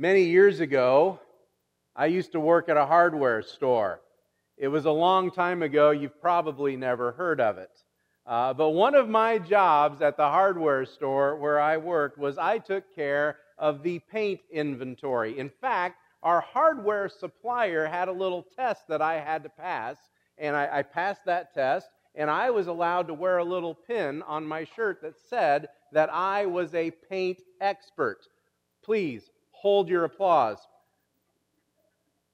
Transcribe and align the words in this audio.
Many 0.00 0.22
years 0.22 0.60
ago, 0.60 1.20
I 1.94 2.06
used 2.06 2.32
to 2.32 2.40
work 2.40 2.70
at 2.70 2.78
a 2.78 2.86
hardware 2.86 3.42
store. 3.42 4.00
It 4.56 4.68
was 4.68 4.86
a 4.86 4.90
long 4.90 5.30
time 5.30 5.62
ago. 5.62 5.90
You've 5.90 6.22
probably 6.22 6.74
never 6.74 7.12
heard 7.12 7.38
of 7.38 7.58
it. 7.58 7.82
Uh, 8.24 8.54
but 8.54 8.70
one 8.70 8.94
of 8.94 9.10
my 9.10 9.36
jobs 9.36 10.00
at 10.00 10.16
the 10.16 10.26
hardware 10.26 10.86
store 10.86 11.36
where 11.36 11.60
I 11.60 11.76
worked 11.76 12.16
was 12.16 12.38
I 12.38 12.56
took 12.56 12.94
care 12.94 13.40
of 13.58 13.82
the 13.82 13.98
paint 14.10 14.40
inventory. 14.50 15.38
In 15.38 15.50
fact, 15.50 15.98
our 16.22 16.40
hardware 16.40 17.10
supplier 17.10 17.84
had 17.84 18.08
a 18.08 18.12
little 18.12 18.46
test 18.56 18.88
that 18.88 19.02
I 19.02 19.20
had 19.20 19.42
to 19.42 19.50
pass, 19.50 19.98
and 20.38 20.56
I, 20.56 20.78
I 20.78 20.82
passed 20.82 21.26
that 21.26 21.52
test, 21.52 21.90
and 22.14 22.30
I 22.30 22.48
was 22.48 22.68
allowed 22.68 23.06
to 23.08 23.12
wear 23.12 23.36
a 23.36 23.44
little 23.44 23.74
pin 23.74 24.22
on 24.22 24.46
my 24.46 24.64
shirt 24.64 25.02
that 25.02 25.18
said 25.28 25.68
that 25.92 26.08
I 26.10 26.46
was 26.46 26.74
a 26.74 26.90
paint 26.90 27.42
expert. 27.60 28.20
Please 28.82 29.28
hold 29.60 29.88
your 29.88 30.04
applause. 30.04 30.58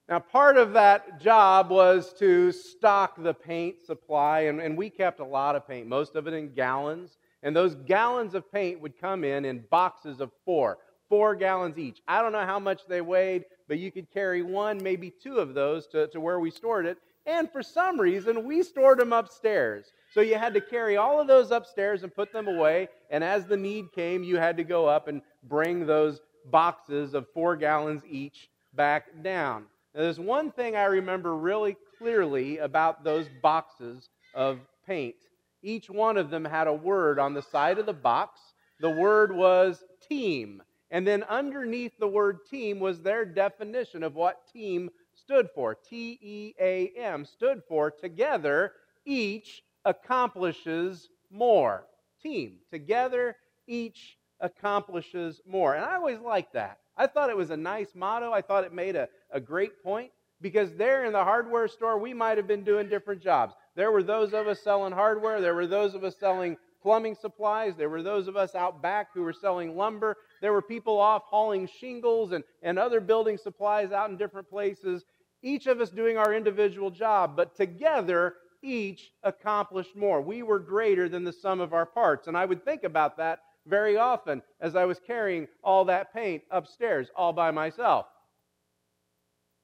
Now, 0.07 0.19
part 0.19 0.55
of 0.55 0.71
that 0.73 1.19
job 1.19 1.69
was 1.69 2.13
to 2.19 2.53
stock 2.53 3.21
the 3.21 3.33
paint 3.33 3.81
supply, 3.85 4.41
and, 4.41 4.61
and, 4.61 4.77
we 4.77 4.89
kept 4.89 5.19
a 5.19 5.25
lot 5.25 5.57
of 5.57 5.67
paint, 5.67 5.87
most 5.87 6.15
of 6.15 6.27
it 6.27 6.33
in 6.33 6.53
gallons. 6.53 7.17
And 7.43 7.53
those 7.53 7.75
gallons 7.75 8.33
of 8.33 8.49
paint 8.49 8.79
would 8.79 8.97
come 8.99 9.25
in 9.25 9.43
in 9.43 9.65
boxes 9.69 10.21
of 10.21 10.31
four, 10.45 10.77
four 11.09 11.35
gallons 11.35 11.77
each. 11.77 12.01
I 12.07 12.21
don't 12.21 12.31
know 12.31 12.45
how 12.45 12.59
much 12.59 12.87
they 12.87 13.01
weighed, 13.01 13.43
but 13.67 13.79
you 13.79 13.91
could 13.91 14.09
carry 14.09 14.41
one, 14.41 14.81
maybe 14.81 15.11
two 15.11 15.39
of 15.39 15.53
those 15.53 15.87
to, 15.87 16.07
to 16.07 16.21
where 16.21 16.39
we 16.39 16.51
stored 16.51 16.85
it. 16.85 16.97
And 17.25 17.51
for 17.51 17.61
some 17.61 17.99
reason, 17.99 18.45
we 18.45 18.63
stored 18.63 18.99
them 18.99 19.11
upstairs. 19.11 19.91
So 20.13 20.21
you 20.21 20.35
had 20.35 20.53
to 20.53 20.61
carry 20.61 20.95
all 20.95 21.19
of 21.19 21.27
those 21.27 21.51
upstairs 21.51 22.03
and 22.03 22.15
put 22.15 22.31
them 22.31 22.47
away. 22.47 22.87
And 23.09 23.21
as 23.25 23.45
the 23.45 23.57
need 23.57 23.91
came, 23.91 24.23
you 24.23 24.37
had 24.37 24.55
to 24.55 24.63
go 24.63 24.85
up 24.85 25.09
and 25.09 25.21
bring 25.43 25.85
those 25.85 26.21
boxes 26.51 27.13
of 27.13 27.27
four 27.33 27.55
gallons 27.55 28.01
each 28.09 28.49
back 28.73 29.05
down. 29.23 29.65
Now, 29.93 30.01
there's 30.01 30.19
one 30.19 30.51
thing 30.51 30.75
I 30.75 30.83
remember 30.85 31.35
really 31.35 31.75
clearly 31.97 32.59
about 32.59 33.03
those 33.03 33.27
boxes 33.41 34.09
of 34.35 34.59
paint. 34.85 35.15
Each 35.63 35.89
one 35.89 36.17
of 36.17 36.29
them 36.29 36.45
had 36.45 36.67
a 36.67 36.73
word 36.73 37.17
on 37.17 37.33
the 37.33 37.41
side 37.41 37.79
of 37.79 37.85
the 37.85 37.93
box. 37.93 38.39
The 38.79 38.91
word 38.91 39.35
was 39.35 39.83
team. 40.07 40.61
And 40.91 41.05
then 41.05 41.23
underneath 41.23 41.93
the 41.99 42.07
word 42.07 42.45
team 42.49 42.79
was 42.79 43.01
their 43.01 43.25
definition 43.25 44.03
of 44.03 44.15
what 44.15 44.47
team 44.53 44.89
stood 45.15 45.49
for. 45.55 45.75
T 45.75 46.19
E 46.21 46.53
A 46.61 46.91
M 46.95 47.25
stood 47.25 47.63
for 47.67 47.89
together, 47.89 48.73
each 49.05 49.63
accomplishes 49.83 51.09
more. 51.31 51.85
Team. 52.21 52.59
Together, 52.71 53.35
each 53.67 54.16
accomplishes 54.39 55.41
more. 55.47 55.75
And 55.75 55.85
I 55.85 55.95
always 55.95 56.19
liked 56.19 56.53
that. 56.53 56.79
I 56.95 57.07
thought 57.07 57.29
it 57.29 57.37
was 57.37 57.51
a 57.51 57.57
nice 57.57 57.89
motto. 57.95 58.31
I 58.31 58.41
thought 58.41 58.63
it 58.63 58.73
made 58.73 58.95
a, 58.95 59.07
a 59.31 59.39
great 59.39 59.83
point 59.83 60.11
because 60.41 60.73
there 60.73 61.05
in 61.05 61.13
the 61.13 61.23
hardware 61.23 61.67
store, 61.67 61.97
we 61.97 62.13
might 62.13 62.37
have 62.37 62.47
been 62.47 62.63
doing 62.63 62.89
different 62.89 63.21
jobs. 63.21 63.53
There 63.75 63.91
were 63.91 64.03
those 64.03 64.33
of 64.33 64.47
us 64.47 64.61
selling 64.61 64.93
hardware, 64.93 65.41
there 65.41 65.55
were 65.55 65.67
those 65.67 65.95
of 65.95 66.03
us 66.03 66.15
selling 66.19 66.57
plumbing 66.81 67.15
supplies, 67.15 67.75
there 67.75 67.89
were 67.89 68.03
those 68.03 68.27
of 68.27 68.37
us 68.37 68.55
out 68.55 68.81
back 68.81 69.09
who 69.13 69.23
were 69.23 69.33
selling 69.33 69.75
lumber, 69.75 70.17
there 70.41 70.53
were 70.53 70.61
people 70.61 70.99
off 70.99 71.23
hauling 71.25 71.67
shingles 71.79 72.31
and, 72.31 72.43
and 72.61 72.77
other 72.77 72.99
building 72.99 73.37
supplies 73.37 73.91
out 73.91 74.09
in 74.09 74.17
different 74.17 74.49
places. 74.49 75.05
Each 75.41 75.67
of 75.67 75.81
us 75.81 75.89
doing 75.89 76.17
our 76.17 76.33
individual 76.33 76.89
job, 76.89 77.35
but 77.35 77.55
together, 77.55 78.35
each 78.61 79.11
accomplished 79.23 79.95
more. 79.95 80.21
We 80.21 80.43
were 80.43 80.59
greater 80.59 81.07
than 81.09 81.23
the 81.23 81.33
sum 81.33 81.59
of 81.59 81.73
our 81.73 81.85
parts. 81.85 82.27
And 82.27 82.35
I 82.35 82.45
would 82.45 82.65
think 82.65 82.83
about 82.83 83.17
that 83.17 83.39
very 83.67 83.97
often 83.97 84.41
as 84.61 84.75
I 84.75 84.85
was 84.85 84.99
carrying 84.99 85.47
all 85.63 85.85
that 85.85 86.13
paint 86.13 86.43
upstairs 86.51 87.09
all 87.15 87.33
by 87.33 87.51
myself. 87.51 88.05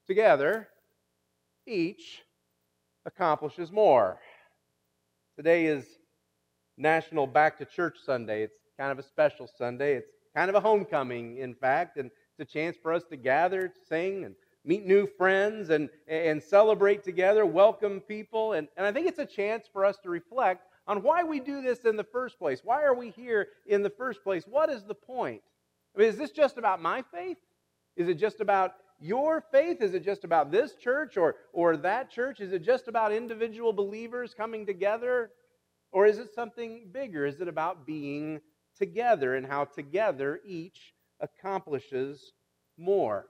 Together, 0.05 0.67
each 1.65 2.21
accomplishes 3.05 3.71
more. 3.71 4.19
Today 5.37 5.65
is 5.65 5.85
National 6.77 7.25
Back 7.25 7.57
to 7.59 7.65
Church 7.65 7.97
Sunday. 8.05 8.43
It's 8.43 8.59
kind 8.77 8.91
of 8.91 8.99
a 8.99 9.03
special 9.03 9.47
Sunday. 9.57 9.95
It's 9.95 10.11
kind 10.35 10.49
of 10.49 10.55
a 10.55 10.59
homecoming, 10.59 11.37
in 11.37 11.55
fact, 11.55 11.97
and 11.97 12.11
it's 12.37 12.49
a 12.49 12.53
chance 12.53 12.75
for 12.81 12.91
us 12.91 13.03
to 13.05 13.15
gather, 13.15 13.71
sing, 13.87 14.25
and 14.25 14.35
meet 14.65 14.85
new 14.85 15.05
friends 15.05 15.69
and, 15.69 15.89
and 16.07 16.41
celebrate 16.41 17.03
together, 17.03 17.45
welcome 17.45 17.99
people. 18.01 18.53
And, 18.53 18.67
and 18.77 18.85
I 18.85 18.91
think 18.91 19.07
it's 19.07 19.19
a 19.19 19.25
chance 19.25 19.67
for 19.71 19.85
us 19.85 19.97
to 20.03 20.09
reflect 20.09 20.67
on 20.87 21.01
why 21.01 21.23
we 21.23 21.39
do 21.39 21.61
this 21.61 21.85
in 21.85 21.95
the 21.95 22.03
first 22.03 22.37
place. 22.37 22.61
Why 22.63 22.83
are 22.83 22.95
we 22.95 23.09
here 23.09 23.47
in 23.65 23.83
the 23.83 23.89
first 23.89 24.23
place? 24.23 24.43
What 24.45 24.69
is 24.69 24.83
the 24.83 24.95
point? 24.95 25.41
I 25.95 25.99
mean, 25.99 26.09
is 26.09 26.17
this 26.17 26.31
just 26.31 26.57
about 26.57 26.81
my 26.81 27.03
faith? 27.13 27.37
Is 27.95 28.07
it 28.07 28.15
just 28.15 28.41
about 28.41 28.73
your 28.99 29.43
faith? 29.51 29.81
Is 29.81 29.93
it 29.93 30.03
just 30.03 30.23
about 30.23 30.51
this 30.51 30.75
church 30.75 31.17
or, 31.17 31.35
or 31.51 31.77
that 31.77 32.09
church? 32.09 32.39
Is 32.39 32.51
it 32.51 32.63
just 32.63 32.87
about 32.87 33.11
individual 33.11 33.71
believers 33.71 34.33
coming 34.33 34.65
together? 34.65 35.31
Or 35.91 36.05
is 36.05 36.17
it 36.17 36.33
something 36.33 36.87
bigger? 36.91 37.25
Is 37.25 37.39
it 37.39 37.47
about 37.47 37.85
being 37.85 38.41
together 38.77 39.35
and 39.35 39.45
how 39.45 39.65
together 39.65 40.41
each 40.45 40.93
accomplishes 41.19 42.33
more? 42.77 43.27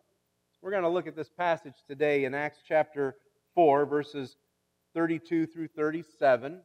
We're 0.62 0.72
going 0.72 0.84
to 0.84 0.90
look 0.90 1.08
at 1.08 1.16
this 1.16 1.30
passage 1.30 1.76
today 1.86 2.24
in 2.24 2.34
Acts 2.34 2.60
chapter 2.66 3.18
4, 3.54 3.86
verses 3.86 4.38
32 4.94 5.48
through 5.48 5.68
37. 5.68 6.62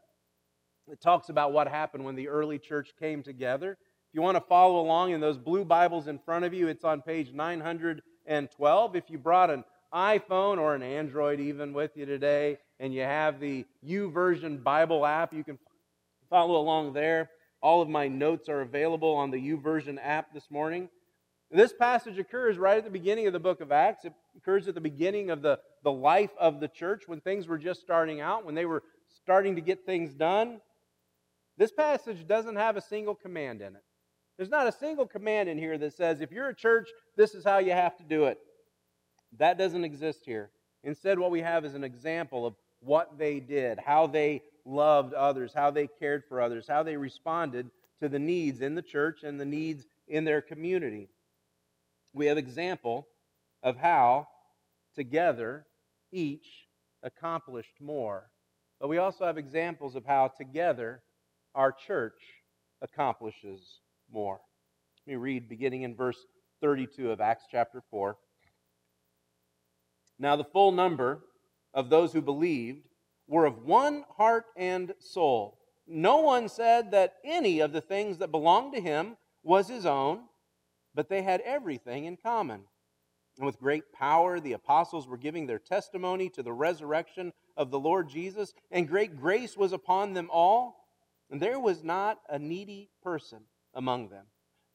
It 0.90 1.00
talks 1.02 1.28
about 1.28 1.52
what 1.52 1.68
happened 1.68 2.04
when 2.04 2.14
the 2.14 2.28
early 2.28 2.58
church 2.58 2.92
came 2.98 3.22
together. 3.22 3.72
If 3.72 4.14
you 4.14 4.22
want 4.22 4.36
to 4.36 4.40
follow 4.40 4.80
along 4.80 5.10
in 5.10 5.20
those 5.20 5.36
blue 5.36 5.64
Bibles 5.64 6.08
in 6.08 6.18
front 6.18 6.46
of 6.46 6.54
you, 6.54 6.68
it's 6.68 6.84
on 6.84 7.02
page 7.02 7.32
912. 7.34 8.96
If 8.96 9.10
you 9.10 9.18
brought 9.18 9.50
an 9.50 9.64
iPhone 9.92 10.58
or 10.58 10.74
an 10.74 10.82
Android 10.82 11.40
even 11.40 11.74
with 11.74 11.90
you 11.94 12.06
today, 12.06 12.56
and 12.80 12.94
you 12.94 13.02
have 13.02 13.38
the 13.38 13.66
YouVersion 13.86 14.62
Bible 14.62 15.04
app, 15.04 15.34
you 15.34 15.44
can 15.44 15.58
follow 16.30 16.58
along 16.58 16.94
there. 16.94 17.30
All 17.60 17.82
of 17.82 17.88
my 17.88 18.08
notes 18.08 18.48
are 18.48 18.62
available 18.62 19.14
on 19.14 19.30
the 19.30 19.38
YouVersion 19.38 19.98
app 20.02 20.32
this 20.32 20.50
morning. 20.50 20.88
This 21.50 21.72
passage 21.72 22.18
occurs 22.18 22.56
right 22.56 22.78
at 22.78 22.84
the 22.84 22.90
beginning 22.90 23.26
of 23.26 23.32
the 23.32 23.40
book 23.40 23.60
of 23.60 23.72
Acts. 23.72 24.04
It 24.04 24.12
occurs 24.36 24.68
at 24.68 24.74
the 24.74 24.80
beginning 24.80 25.30
of 25.30 25.42
the, 25.42 25.58
the 25.82 25.92
life 25.92 26.30
of 26.38 26.60
the 26.60 26.68
church 26.68 27.04
when 27.06 27.20
things 27.20 27.46
were 27.46 27.58
just 27.58 27.80
starting 27.80 28.20
out, 28.20 28.44
when 28.44 28.54
they 28.54 28.66
were 28.66 28.82
starting 29.22 29.56
to 29.56 29.62
get 29.62 29.84
things 29.84 30.14
done. 30.14 30.60
This 31.58 31.72
passage 31.72 32.26
doesn't 32.26 32.56
have 32.56 32.76
a 32.76 32.80
single 32.80 33.16
command 33.16 33.60
in 33.60 33.74
it. 33.74 33.82
There's 34.36 34.48
not 34.48 34.68
a 34.68 34.72
single 34.72 35.06
command 35.06 35.48
in 35.48 35.58
here 35.58 35.76
that 35.76 35.96
says, 35.96 36.20
if 36.20 36.30
you're 36.30 36.48
a 36.48 36.54
church, 36.54 36.88
this 37.16 37.34
is 37.34 37.44
how 37.44 37.58
you 37.58 37.72
have 37.72 37.96
to 37.96 38.04
do 38.04 38.26
it. 38.26 38.38
That 39.36 39.58
doesn't 39.58 39.84
exist 39.84 40.20
here. 40.24 40.50
Instead, 40.84 41.18
what 41.18 41.32
we 41.32 41.40
have 41.40 41.64
is 41.64 41.74
an 41.74 41.82
example 41.82 42.46
of 42.46 42.54
what 42.80 43.18
they 43.18 43.40
did, 43.40 43.80
how 43.84 44.06
they 44.06 44.42
loved 44.64 45.12
others, 45.12 45.52
how 45.52 45.72
they 45.72 45.88
cared 45.88 46.22
for 46.28 46.40
others, 46.40 46.66
how 46.68 46.84
they 46.84 46.96
responded 46.96 47.68
to 48.00 48.08
the 48.08 48.20
needs 48.20 48.60
in 48.60 48.76
the 48.76 48.82
church 48.82 49.24
and 49.24 49.40
the 49.40 49.44
needs 49.44 49.84
in 50.06 50.22
their 50.22 50.40
community. 50.40 51.08
We 52.14 52.26
have 52.26 52.38
example 52.38 53.08
of 53.64 53.76
how 53.76 54.28
together 54.94 55.66
each 56.12 56.46
accomplished 57.02 57.80
more. 57.80 58.30
But 58.80 58.88
we 58.88 58.98
also 58.98 59.26
have 59.26 59.36
examples 59.36 59.96
of 59.96 60.06
how 60.06 60.28
together 60.28 61.02
our 61.58 61.72
church 61.72 62.22
accomplishes 62.82 63.80
more. 64.12 64.40
Let 65.04 65.12
me 65.12 65.16
read 65.16 65.48
beginning 65.48 65.82
in 65.82 65.96
verse 65.96 66.16
32 66.62 67.10
of 67.10 67.20
Acts 67.20 67.46
chapter 67.50 67.82
4. 67.90 68.16
Now, 70.20 70.36
the 70.36 70.44
full 70.44 70.70
number 70.70 71.24
of 71.74 71.90
those 71.90 72.12
who 72.12 72.22
believed 72.22 72.86
were 73.26 73.44
of 73.44 73.64
one 73.64 74.04
heart 74.16 74.44
and 74.56 74.94
soul. 75.00 75.58
No 75.88 76.20
one 76.20 76.48
said 76.48 76.92
that 76.92 77.16
any 77.24 77.58
of 77.58 77.72
the 77.72 77.80
things 77.80 78.18
that 78.18 78.30
belonged 78.30 78.72
to 78.74 78.80
him 78.80 79.16
was 79.42 79.66
his 79.66 79.84
own, 79.84 80.20
but 80.94 81.08
they 81.08 81.22
had 81.22 81.40
everything 81.40 82.04
in 82.04 82.16
common. 82.16 82.60
And 83.36 83.44
with 83.44 83.58
great 83.58 83.92
power, 83.92 84.38
the 84.38 84.52
apostles 84.52 85.08
were 85.08 85.16
giving 85.16 85.46
their 85.46 85.58
testimony 85.58 86.28
to 86.30 86.42
the 86.44 86.52
resurrection 86.52 87.32
of 87.56 87.72
the 87.72 87.80
Lord 87.80 88.08
Jesus, 88.08 88.54
and 88.70 88.86
great 88.86 89.18
grace 89.18 89.56
was 89.56 89.72
upon 89.72 90.12
them 90.12 90.28
all. 90.30 90.76
And 91.30 91.40
there 91.40 91.60
was 91.60 91.84
not 91.84 92.18
a 92.28 92.38
needy 92.38 92.90
person 93.02 93.40
among 93.74 94.08
them. 94.08 94.26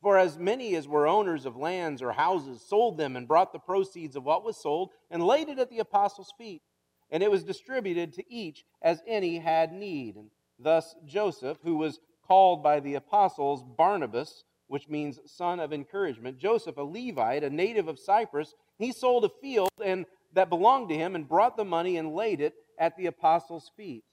For 0.02 0.18
as 0.18 0.38
many 0.38 0.76
as 0.76 0.88
were 0.88 1.08
owners 1.08 1.46
of 1.46 1.56
lands 1.56 2.02
or 2.02 2.12
houses 2.12 2.62
sold 2.68 2.98
them 2.98 3.16
and 3.16 3.28
brought 3.28 3.54
the 3.54 3.60
proceeds 3.60 4.16
of 4.16 4.26
what 4.26 4.44
was 4.44 4.62
sold 4.62 4.90
and 5.10 5.24
laid 5.24 5.48
it 5.48 5.60
at 5.60 5.70
the 5.70 5.80
apostles' 5.80 6.34
feet. 6.38 6.62
And 7.10 7.24
it 7.24 7.32
was 7.32 7.44
distributed 7.44 8.14
to 8.14 8.24
each 8.32 8.66
as 8.82 9.02
any 9.08 9.38
had 9.38 9.72
need. 9.72 10.16
And 10.16 10.30
thus 10.60 10.94
Joseph, 11.06 11.60
who 11.64 11.78
was 11.78 12.00
called 12.28 12.62
by 12.62 12.82
the 12.82 12.96
apostles 12.96 13.64
Barnabas, 13.64 14.44
which 14.68 14.90
means 14.90 15.20
son 15.26 15.60
of 15.60 15.72
encouragement, 15.72 16.38
Joseph, 16.38 16.78
a 16.78 16.84
Levite, 16.84 17.44
a 17.44 17.50
native 17.50 17.88
of 17.88 18.00
Cyprus, 18.00 18.54
he 18.78 18.92
sold 18.92 19.24
a 19.24 19.30
field 19.42 19.70
and 19.84 20.06
that 20.34 20.50
belonged 20.50 20.90
to 20.90 20.96
him 20.96 21.16
and 21.16 21.30
brought 21.30 21.56
the 21.56 21.66
money 21.66 21.98
and 21.98 22.14
laid 22.14 22.42
it 22.42 22.56
at 22.78 22.98
the 22.98 23.06
apostles' 23.06 23.72
feet. 23.78 24.04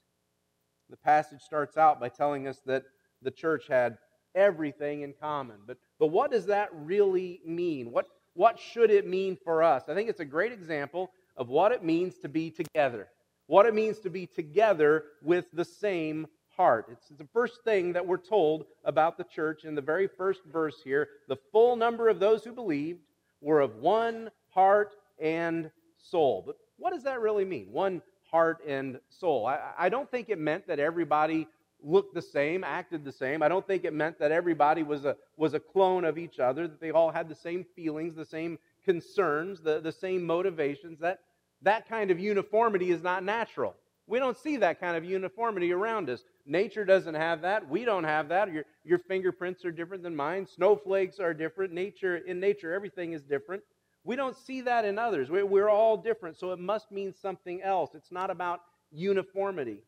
The 0.91 0.97
passage 0.97 1.41
starts 1.41 1.77
out 1.77 1.99
by 2.01 2.09
telling 2.09 2.47
us 2.47 2.61
that 2.65 2.83
the 3.21 3.31
church 3.31 3.67
had 3.67 3.97
everything 4.35 5.01
in 5.01 5.13
common. 5.19 5.57
But, 5.65 5.77
but 5.99 6.07
what 6.07 6.31
does 6.31 6.45
that 6.47 6.69
really 6.73 7.39
mean? 7.45 7.91
What, 7.91 8.07
what 8.33 8.59
should 8.59 8.91
it 8.91 9.07
mean 9.07 9.37
for 9.41 9.63
us? 9.63 9.83
I 9.87 9.95
think 9.95 10.09
it's 10.09 10.19
a 10.19 10.25
great 10.25 10.51
example 10.51 11.11
of 11.37 11.47
what 11.47 11.71
it 11.71 11.83
means 11.83 12.17
to 12.19 12.29
be 12.29 12.51
together, 12.51 13.07
what 13.47 13.65
it 13.65 13.73
means 13.73 13.99
to 13.99 14.09
be 14.09 14.25
together 14.27 15.05
with 15.23 15.45
the 15.53 15.65
same 15.65 16.27
heart. 16.57 16.87
It's 16.91 17.07
the 17.17 17.27
first 17.31 17.63
thing 17.63 17.93
that 17.93 18.05
we're 18.05 18.17
told 18.17 18.65
about 18.83 19.17
the 19.17 19.23
church 19.23 19.63
in 19.63 19.75
the 19.75 19.81
very 19.81 20.07
first 20.07 20.41
verse 20.51 20.81
here. 20.83 21.07
The 21.29 21.37
full 21.53 21.77
number 21.77 22.09
of 22.09 22.19
those 22.19 22.43
who 22.43 22.51
believed 22.51 22.99
were 23.39 23.61
of 23.61 23.77
one 23.77 24.29
heart 24.49 24.93
and 25.19 25.71
soul. 25.97 26.43
But 26.45 26.57
what 26.77 26.93
does 26.93 27.03
that 27.03 27.21
really 27.21 27.45
mean? 27.45 27.67
One 27.71 28.01
heart 28.31 28.59
and 28.67 28.99
soul. 29.09 29.45
I, 29.45 29.59
I 29.77 29.89
don't 29.89 30.09
think 30.09 30.29
it 30.29 30.39
meant 30.39 30.67
that 30.67 30.79
everybody 30.79 31.47
looked 31.83 32.13
the 32.13 32.21
same, 32.21 32.63
acted 32.63 33.03
the 33.03 33.11
same. 33.11 33.41
I 33.41 33.47
don't 33.47 33.65
think 33.65 33.83
it 33.83 33.93
meant 33.93 34.19
that 34.19 34.31
everybody 34.31 34.83
was 34.83 35.05
a, 35.05 35.15
was 35.37 35.53
a 35.53 35.59
clone 35.59 36.05
of 36.05 36.17
each 36.17 36.39
other, 36.39 36.67
that 36.67 36.79
they 36.79 36.91
all 36.91 37.11
had 37.11 37.27
the 37.27 37.35
same 37.35 37.65
feelings, 37.75 38.15
the 38.15 38.25
same 38.25 38.59
concerns, 38.85 39.61
the, 39.61 39.79
the 39.79 39.91
same 39.91 40.25
motivations. 40.25 40.99
That, 40.99 41.19
that 41.63 41.89
kind 41.89 42.11
of 42.11 42.19
uniformity 42.19 42.91
is 42.91 43.01
not 43.01 43.23
natural. 43.23 43.75
We 44.07 44.19
don't 44.19 44.37
see 44.37 44.57
that 44.57 44.79
kind 44.79 44.97
of 44.97 45.05
uniformity 45.05 45.71
around 45.71 46.09
us. 46.09 46.23
Nature 46.45 46.85
doesn't 46.85 47.15
have 47.15 47.41
that. 47.41 47.69
We 47.69 47.85
don't 47.85 48.03
have 48.03 48.29
that. 48.29 48.51
Your, 48.51 48.65
your 48.83 48.99
fingerprints 48.99 49.63
are 49.63 49.71
different 49.71 50.03
than 50.03 50.15
mine. 50.15 50.47
Snowflakes 50.47 51.19
are 51.19 51.33
different. 51.33 51.71
Nature, 51.71 52.17
in 52.17 52.39
nature, 52.39 52.73
everything 52.73 53.13
is 53.13 53.21
different. 53.21 53.63
We 54.03 54.15
don't 54.15 54.35
see 54.35 54.61
that 54.61 54.85
in 54.85 54.97
others. 54.97 55.29
We're, 55.29 55.45
we're 55.45 55.69
all 55.69 55.97
different, 55.97 56.37
so 56.37 56.51
it 56.51 56.59
must 56.59 56.91
mean 56.91 57.13
something 57.21 57.61
else. 57.61 57.91
It's 57.93 58.11
not 58.11 58.31
about 58.31 58.61
uniformity. 58.91 59.83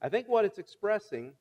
I 0.00 0.08
think 0.08 0.28
what 0.28 0.44
it's 0.44 0.58
expressing 0.58 1.32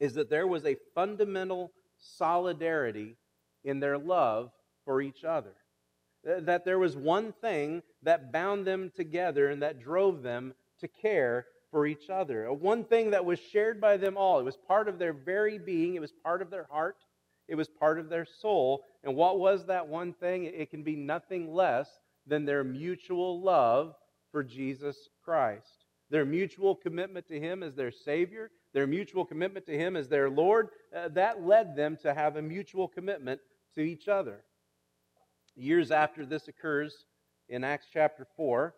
is 0.00 0.14
that 0.14 0.30
there 0.30 0.46
was 0.46 0.64
a 0.64 0.76
fundamental 0.94 1.72
solidarity 1.98 3.16
in 3.64 3.80
their 3.80 3.98
love 3.98 4.50
for 4.84 5.02
each 5.02 5.24
other. 5.24 5.52
That 6.24 6.64
there 6.64 6.78
was 6.78 6.96
one 6.96 7.32
thing 7.40 7.82
that 8.02 8.32
bound 8.32 8.66
them 8.66 8.90
together 8.94 9.48
and 9.50 9.62
that 9.62 9.80
drove 9.82 10.22
them 10.22 10.54
to 10.80 10.88
care 10.88 11.46
for 11.70 11.86
each 11.86 12.08
other. 12.08 12.50
One 12.52 12.84
thing 12.84 13.10
that 13.10 13.24
was 13.24 13.38
shared 13.38 13.80
by 13.80 13.96
them 13.98 14.16
all. 14.16 14.38
It 14.38 14.44
was 14.44 14.56
part 14.56 14.88
of 14.88 14.98
their 14.98 15.12
very 15.12 15.58
being, 15.58 15.94
it 15.94 16.00
was 16.00 16.12
part 16.24 16.40
of 16.42 16.50
their 16.50 16.66
heart, 16.70 16.96
it 17.48 17.54
was 17.54 17.68
part 17.68 17.98
of 17.98 18.08
their 18.08 18.26
soul. 18.26 18.84
And 19.02 19.16
what 19.16 19.38
was 19.38 19.66
that 19.66 19.88
one 19.88 20.12
thing? 20.12 20.44
It 20.44 20.70
can 20.70 20.82
be 20.82 20.96
nothing 20.96 21.52
less 21.52 21.88
than 22.26 22.44
their 22.44 22.62
mutual 22.62 23.40
love 23.40 23.94
for 24.30 24.44
Jesus 24.44 25.08
Christ 25.24 25.86
their 26.10 26.24
mutual 26.24 26.74
commitment 26.74 27.26
to 27.28 27.38
Him 27.38 27.62
as 27.62 27.74
their 27.74 27.90
Savior, 27.90 28.50
their 28.72 28.86
mutual 28.86 29.24
commitment 29.24 29.66
to 29.66 29.76
Him 29.76 29.96
as 29.96 30.08
their 30.08 30.30
Lord, 30.30 30.68
uh, 30.94 31.08
that 31.08 31.42
led 31.42 31.76
them 31.76 31.96
to 32.02 32.14
have 32.14 32.36
a 32.36 32.42
mutual 32.42 32.88
commitment 32.88 33.40
to 33.74 33.80
each 33.80 34.08
other. 34.08 34.42
Years 35.54 35.90
after 35.90 36.24
this 36.24 36.48
occurs, 36.48 37.04
in 37.48 37.64
Acts 37.64 37.86
chapter 37.92 38.26
4, 38.36 38.74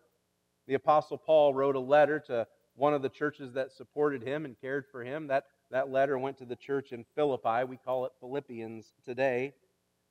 the 0.67 0.73
Apostle 0.75 1.17
Paul 1.17 1.53
wrote 1.53 1.75
a 1.75 1.79
letter 1.79 2.19
to 2.27 2.47
one 2.75 2.93
of 2.93 3.01
the 3.01 3.09
churches 3.09 3.53
that 3.53 3.71
supported 3.71 4.23
him 4.23 4.45
and 4.45 4.59
cared 4.59 4.85
for 4.91 5.03
him. 5.03 5.27
That, 5.27 5.45
that 5.71 5.89
letter 5.89 6.17
went 6.17 6.37
to 6.39 6.45
the 6.45 6.55
church 6.55 6.91
in 6.91 7.05
Philippi. 7.15 7.63
We 7.67 7.77
call 7.77 8.05
it 8.05 8.11
Philippians 8.19 8.93
today. 9.05 9.53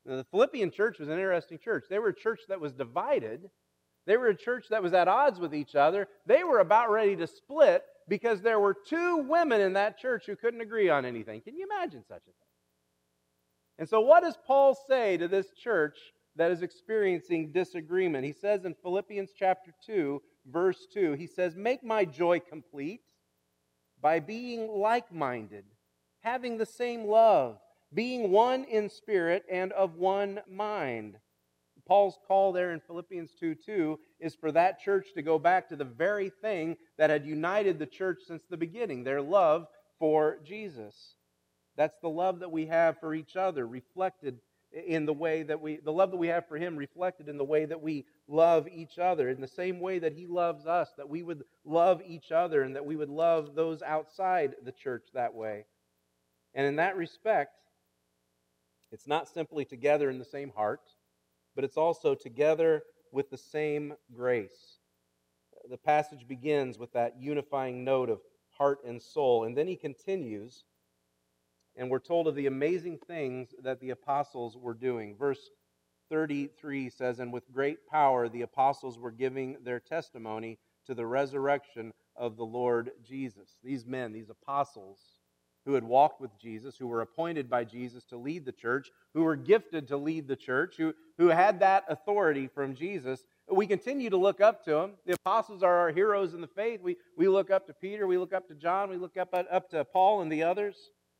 Now, 0.04 0.16
the 0.16 0.24
Philippian 0.24 0.70
church 0.70 0.98
was 0.98 1.08
an 1.08 1.14
interesting 1.14 1.58
church. 1.58 1.84
They 1.88 1.98
were 1.98 2.08
a 2.08 2.14
church 2.14 2.40
that 2.48 2.60
was 2.60 2.72
divided 2.72 3.50
they 4.06 4.16
were 4.16 4.28
a 4.28 4.36
church 4.36 4.66
that 4.70 4.82
was 4.82 4.92
at 4.92 5.08
odds 5.08 5.38
with 5.38 5.54
each 5.54 5.74
other. 5.74 6.08
They 6.26 6.42
were 6.42 6.58
about 6.58 6.90
ready 6.90 7.16
to 7.16 7.26
split 7.26 7.84
because 8.08 8.40
there 8.40 8.58
were 8.58 8.74
two 8.74 9.18
women 9.18 9.60
in 9.60 9.74
that 9.74 9.98
church 9.98 10.24
who 10.26 10.36
couldn't 10.36 10.60
agree 10.60 10.88
on 10.88 11.04
anything. 11.04 11.40
Can 11.42 11.56
you 11.56 11.66
imagine 11.70 12.02
such 12.08 12.22
a 12.22 12.24
thing? 12.24 12.34
And 13.78 13.88
so, 13.88 14.00
what 14.00 14.22
does 14.22 14.36
Paul 14.46 14.76
say 14.88 15.16
to 15.16 15.28
this 15.28 15.52
church 15.52 15.96
that 16.36 16.50
is 16.50 16.62
experiencing 16.62 17.52
disagreement? 17.52 18.24
He 18.24 18.32
says 18.32 18.64
in 18.64 18.74
Philippians 18.82 19.30
chapter 19.38 19.72
2, 19.86 20.20
verse 20.50 20.86
2, 20.92 21.12
he 21.12 21.26
says, 21.26 21.54
Make 21.54 21.84
my 21.84 22.04
joy 22.04 22.40
complete 22.40 23.02
by 24.00 24.20
being 24.20 24.68
like 24.68 25.12
minded, 25.12 25.64
having 26.20 26.56
the 26.56 26.66
same 26.66 27.06
love, 27.06 27.58
being 27.92 28.30
one 28.30 28.64
in 28.64 28.88
spirit 28.88 29.44
and 29.50 29.72
of 29.72 29.96
one 29.96 30.40
mind. 30.48 31.16
Paul's 31.86 32.18
call 32.28 32.52
there 32.52 32.72
in 32.72 32.80
Philippians 32.80 33.32
2 33.40 33.56
2 33.56 33.98
is 34.20 34.34
for 34.34 34.52
that 34.52 34.78
church 34.78 35.08
to 35.14 35.22
go 35.22 35.38
back 35.38 35.68
to 35.68 35.76
the 35.76 35.84
very 35.84 36.30
thing 36.30 36.76
that 36.98 37.10
had 37.10 37.26
united 37.26 37.78
the 37.78 37.86
church 37.86 38.20
since 38.26 38.44
the 38.48 38.56
beginning 38.56 39.02
their 39.02 39.20
love 39.20 39.66
for 39.98 40.38
Jesus. 40.44 41.16
That's 41.76 41.98
the 42.00 42.08
love 42.08 42.40
that 42.40 42.52
we 42.52 42.66
have 42.66 43.00
for 43.00 43.14
each 43.14 43.36
other, 43.36 43.66
reflected 43.66 44.38
in 44.72 45.06
the 45.06 45.12
way 45.12 45.42
that 45.42 45.60
we, 45.60 45.76
the 45.76 45.92
love 45.92 46.10
that 46.10 46.16
we 46.16 46.28
have 46.28 46.46
for 46.46 46.56
Him, 46.56 46.76
reflected 46.76 47.28
in 47.28 47.38
the 47.38 47.44
way 47.44 47.64
that 47.64 47.80
we 47.80 48.06
love 48.28 48.68
each 48.72 48.98
other, 48.98 49.28
in 49.28 49.40
the 49.40 49.48
same 49.48 49.80
way 49.80 49.98
that 49.98 50.12
He 50.12 50.26
loves 50.26 50.66
us, 50.66 50.90
that 50.96 51.08
we 51.08 51.22
would 51.22 51.42
love 51.64 52.00
each 52.06 52.32
other 52.32 52.62
and 52.62 52.76
that 52.76 52.86
we 52.86 52.96
would 52.96 53.10
love 53.10 53.54
those 53.54 53.82
outside 53.82 54.54
the 54.64 54.72
church 54.72 55.06
that 55.14 55.34
way. 55.34 55.64
And 56.54 56.66
in 56.66 56.76
that 56.76 56.96
respect, 56.96 57.54
it's 58.92 59.06
not 59.06 59.28
simply 59.28 59.64
together 59.64 60.10
in 60.10 60.18
the 60.18 60.24
same 60.24 60.50
heart 60.50 60.82
but 61.54 61.64
it's 61.64 61.76
also 61.76 62.14
together 62.14 62.82
with 63.12 63.30
the 63.30 63.38
same 63.38 63.94
grace. 64.14 64.78
The 65.68 65.76
passage 65.76 66.26
begins 66.26 66.78
with 66.78 66.92
that 66.92 67.20
unifying 67.20 67.84
note 67.84 68.08
of 68.08 68.20
heart 68.50 68.78
and 68.86 69.02
soul, 69.02 69.44
and 69.44 69.56
then 69.56 69.66
he 69.66 69.76
continues, 69.76 70.64
and 71.76 71.90
we're 71.90 71.98
told 71.98 72.26
of 72.26 72.34
the 72.34 72.46
amazing 72.46 72.98
things 73.06 73.54
that 73.62 73.80
the 73.80 73.90
apostles 73.90 74.56
were 74.56 74.74
doing. 74.74 75.16
Verse 75.16 75.50
33 76.10 76.90
says, 76.90 77.20
And 77.20 77.32
with 77.32 77.50
great 77.52 77.86
power 77.86 78.28
the 78.28 78.42
apostles 78.42 78.98
were 78.98 79.10
giving 79.10 79.56
their 79.64 79.80
testimony 79.80 80.58
to 80.86 80.94
the 80.94 81.06
resurrection 81.06 81.92
of 82.16 82.36
the 82.36 82.44
Lord 82.44 82.90
Jesus. 83.02 83.56
These 83.62 83.86
men, 83.86 84.12
these 84.12 84.30
apostles, 84.30 84.98
who 85.66 85.74
had 85.74 85.84
walked 85.84 86.20
with 86.20 86.36
Jesus, 86.38 86.76
who 86.76 86.86
were 86.86 87.02
appointed 87.02 87.50
by 87.50 87.64
Jesus 87.64 88.04
to 88.04 88.16
lead 88.16 88.44
the 88.44 88.52
church, 88.52 88.90
who 89.14 89.22
were 89.22 89.36
gifted 89.36 89.86
to 89.88 89.96
lead 89.96 90.26
the 90.26 90.36
church, 90.36 90.76
who, 90.76 90.94
who 91.18 91.28
had 91.28 91.60
that 91.60 91.84
authority 91.88 92.46
from 92.46 92.74
Jesus. 92.74 93.24
We 93.50 93.66
continue 93.66 94.10
to 94.10 94.16
look 94.16 94.40
up 94.40 94.64
to 94.64 94.70
them. 94.70 94.92
The 95.06 95.14
apostles 95.14 95.62
are 95.62 95.76
our 95.76 95.90
heroes 95.90 96.34
in 96.34 96.40
the 96.40 96.46
faith. 96.46 96.80
We, 96.82 96.96
we 97.16 97.28
look 97.28 97.50
up 97.50 97.66
to 97.66 97.74
Peter, 97.74 98.06
we 98.06 98.16
look 98.16 98.32
up 98.32 98.48
to 98.48 98.54
John, 98.54 98.88
we 98.88 98.96
look 98.96 99.16
up, 99.16 99.34
up 99.34 99.70
to 99.70 99.84
Paul 99.84 100.22
and 100.22 100.32
the 100.32 100.42
others. 100.42 100.76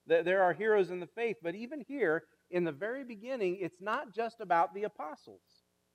They're 0.06 0.52
heroes 0.52 0.91
in 0.91 1.00
the 1.00 1.06
faith. 1.06 1.37
But 1.43 1.55
even 1.55 1.85
here, 1.87 2.25
in 2.50 2.64
the 2.64 2.73
very 2.73 3.05
beginning, 3.05 3.58
it's 3.61 3.81
not 3.81 4.14
just 4.14 4.41
about 4.41 4.75
the 4.75 4.85
apostles, 4.85 5.43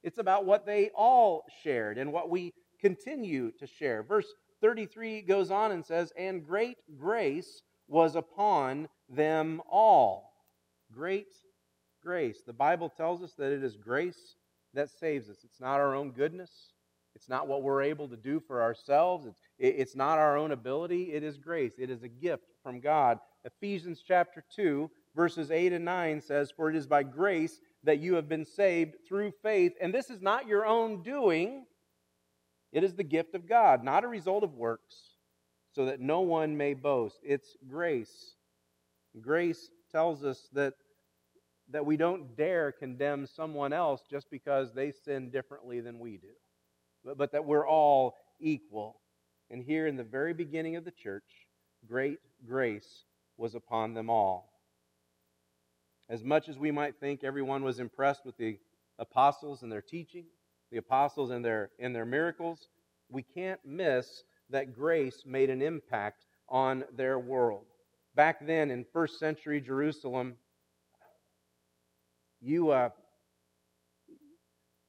it's 0.03 0.19
about 0.19 0.45
what 0.45 0.65
they 0.65 0.89
all 0.95 1.43
shared 1.63 1.97
and 1.97 2.13
what 2.13 2.29
we 2.29 2.53
continue 2.79 3.51
to 3.59 3.67
share. 3.67 4.03
Verse 4.03 4.27
33 4.61 5.21
goes 5.21 5.51
on 5.51 5.71
and 5.71 5.85
says, 5.85 6.11
And 6.17 6.45
great 6.45 6.77
grace 6.97 7.61
was 7.87 8.15
upon 8.15 8.87
them 9.09 9.61
all. 9.69 10.33
Great 10.91 11.35
grace. 12.03 12.41
The 12.45 12.53
Bible 12.53 12.89
tells 12.89 13.21
us 13.23 13.33
that 13.37 13.51
it 13.51 13.63
is 13.63 13.75
grace 13.75 14.35
that 14.73 14.89
saves 14.89 15.29
us. 15.29 15.37
It's 15.43 15.59
not 15.59 15.79
our 15.79 15.95
own 15.95 16.11
goodness. 16.11 16.51
It's 17.15 17.29
not 17.29 17.47
what 17.47 17.63
we're 17.63 17.81
able 17.81 18.07
to 18.09 18.17
do 18.17 18.39
for 18.39 18.61
ourselves. 18.61 19.25
It's, 19.25 19.39
it's 19.57 19.95
not 19.95 20.19
our 20.19 20.37
own 20.37 20.51
ability. 20.51 21.13
It 21.13 21.23
is 21.23 21.37
grace. 21.37 21.73
It 21.79 21.89
is 21.89 22.03
a 22.03 22.09
gift 22.09 22.43
from 22.61 22.81
God. 22.81 23.19
Ephesians 23.45 24.03
chapter 24.05 24.43
2, 24.55 24.89
verses 25.15 25.51
8 25.51 25.71
and 25.73 25.85
9 25.85 26.21
says, 26.21 26.51
For 26.51 26.69
it 26.69 26.75
is 26.75 26.87
by 26.87 27.03
grace 27.03 27.61
that 27.83 27.99
you 27.99 28.15
have 28.15 28.27
been 28.27 28.45
saved 28.45 28.95
through 29.07 29.31
faith. 29.43 29.73
And 29.79 29.93
this 29.93 30.09
is 30.09 30.21
not 30.21 30.47
your 30.47 30.65
own 30.65 31.03
doing, 31.03 31.65
it 32.71 32.83
is 32.83 32.95
the 32.95 33.03
gift 33.03 33.35
of 33.35 33.47
God, 33.47 33.83
not 33.83 34.03
a 34.03 34.07
result 34.07 34.43
of 34.43 34.55
works 34.55 34.95
so 35.71 35.85
that 35.85 35.99
no 35.99 36.21
one 36.21 36.57
may 36.57 36.73
boast. 36.73 37.19
It's 37.23 37.55
grace. 37.69 38.35
Grace 39.21 39.69
tells 39.91 40.23
us 40.23 40.49
that, 40.53 40.73
that 41.69 41.85
we 41.85 41.97
don't 41.97 42.35
dare 42.35 42.71
condemn 42.71 43.27
someone 43.27 43.73
else 43.73 44.01
just 44.09 44.29
because 44.31 44.73
they 44.73 44.91
sin 44.91 45.29
differently 45.29 45.81
than 45.81 45.99
we 45.99 46.17
do, 46.17 46.33
but, 47.03 47.17
but 47.17 47.31
that 47.33 47.45
we're 47.45 47.67
all 47.67 48.15
equal. 48.39 49.01
And 49.51 49.61
here 49.61 49.85
in 49.85 49.95
the 49.95 50.03
very 50.03 50.33
beginning 50.33 50.75
of 50.75 50.85
the 50.85 50.91
church, 50.91 51.23
great 51.87 52.19
grace 52.45 53.05
was 53.37 53.55
upon 53.55 53.93
them 53.93 54.09
all. 54.09 54.51
As 56.09 56.23
much 56.23 56.49
as 56.49 56.57
we 56.57 56.71
might 56.71 56.99
think 56.99 57.23
everyone 57.23 57.63
was 57.63 57.79
impressed 57.79 58.25
with 58.25 58.37
the 58.37 58.59
apostles 58.99 59.63
and 59.63 59.71
their 59.71 59.81
teaching, 59.81 60.25
the 60.71 60.77
apostles 60.77 61.31
and 61.31 61.43
their, 61.43 61.71
and 61.79 61.95
their 61.95 62.05
miracles, 62.05 62.67
we 63.09 63.23
can't 63.23 63.59
miss 63.65 64.23
that 64.49 64.75
grace 64.75 65.23
made 65.25 65.49
an 65.49 65.61
impact 65.61 66.25
on 66.47 66.83
their 66.95 67.17
world. 67.17 67.65
Back 68.13 68.45
then 68.45 68.71
in 68.71 68.85
first 68.93 69.19
century 69.19 69.59
Jerusalem, 69.59 70.35
you, 72.39 72.69
uh, 72.69 72.89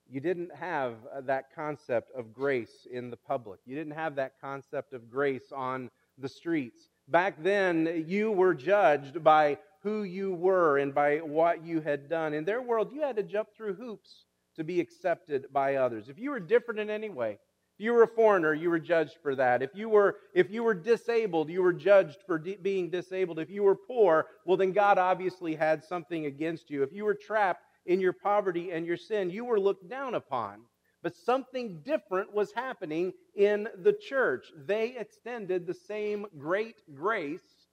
you 0.09 0.21
didn't 0.21 0.55
have 0.55 0.95
uh, 1.15 1.23
that 1.23 1.55
concept 1.55 2.11
of 2.15 2.33
grace 2.33 2.87
in 2.91 3.11
the 3.11 3.17
public. 3.17 3.61
You 3.65 3.75
didn't 3.75 3.95
have 3.95 4.15
that 4.17 4.33
concept 4.41 4.93
of 4.93 5.11
grace 5.11 5.51
on 5.55 5.91
the 6.19 6.29
streets. 6.29 6.89
Back 7.09 7.43
then, 7.43 8.05
you 8.07 8.33
were 8.33 8.55
judged 8.55 9.23
by 9.23 9.59
who 9.83 10.03
you 10.03 10.35
were 10.35 10.79
and 10.79 10.93
by 10.93 11.19
what 11.19 11.65
you 11.65 11.81
had 11.81 12.09
done. 12.09 12.35
In 12.35 12.45
their 12.45 12.61
world, 12.61 12.91
you 12.93 13.03
had 13.03 13.17
to 13.17 13.23
jump 13.23 13.49
through 13.57 13.75
hoops 13.75 14.25
to 14.57 14.65
be 14.65 14.81
accepted 14.81 15.47
by 15.53 15.77
others. 15.77 16.09
If 16.09 16.19
you 16.19 16.31
were 16.31 16.41
different 16.41 16.81
in 16.81 16.91
any 16.91 17.09
way, 17.09 17.39
if 17.79 17.85
you 17.85 17.93
were 17.93 18.03
a 18.03 18.09
foreigner, 18.09 18.55
you 18.55 18.71
were 18.71 18.81
judged 18.81 19.19
for 19.23 19.37
that. 19.37 19.63
If 19.63 19.71
you 19.75 19.89
were, 19.89 20.17
if 20.35 20.51
you 20.51 20.65
were 20.65 20.75
disabled, 20.75 21.51
you 21.51 21.63
were 21.63 21.75
judged 21.75 22.19
for 22.27 22.39
de- 22.39 22.57
being 22.57 22.91
disabled. 22.91 23.39
If 23.39 23.51
you 23.51 23.63
were 23.63 23.77
poor, 23.77 24.27
well, 24.45 24.57
then 24.57 24.73
God 24.73 24.99
obviously 24.99 25.55
had 25.55 25.85
something 25.85 26.27
against 26.27 26.71
you. 26.71 26.83
If 26.83 26.93
you 26.93 27.05
were 27.05 27.15
trapped 27.15 27.67
in 27.85 28.01
your 28.01 28.15
poverty 28.15 28.73
and 28.73 28.87
your 28.87 28.97
sin, 28.97 29.31
you 29.31 29.45
were 29.45 29.61
looked 29.61 29.89
down 29.89 30.15
upon. 30.15 30.63
But 31.07 31.15
something 31.15 31.83
different 31.85 32.35
was 32.35 32.51
happening 32.51 33.13
in 33.37 33.69
the 33.81 33.93
church. 33.93 34.47
They 34.67 34.97
extended 34.99 35.65
the 35.65 35.73
same 35.73 36.27
great 36.37 36.83
grace 36.97 37.69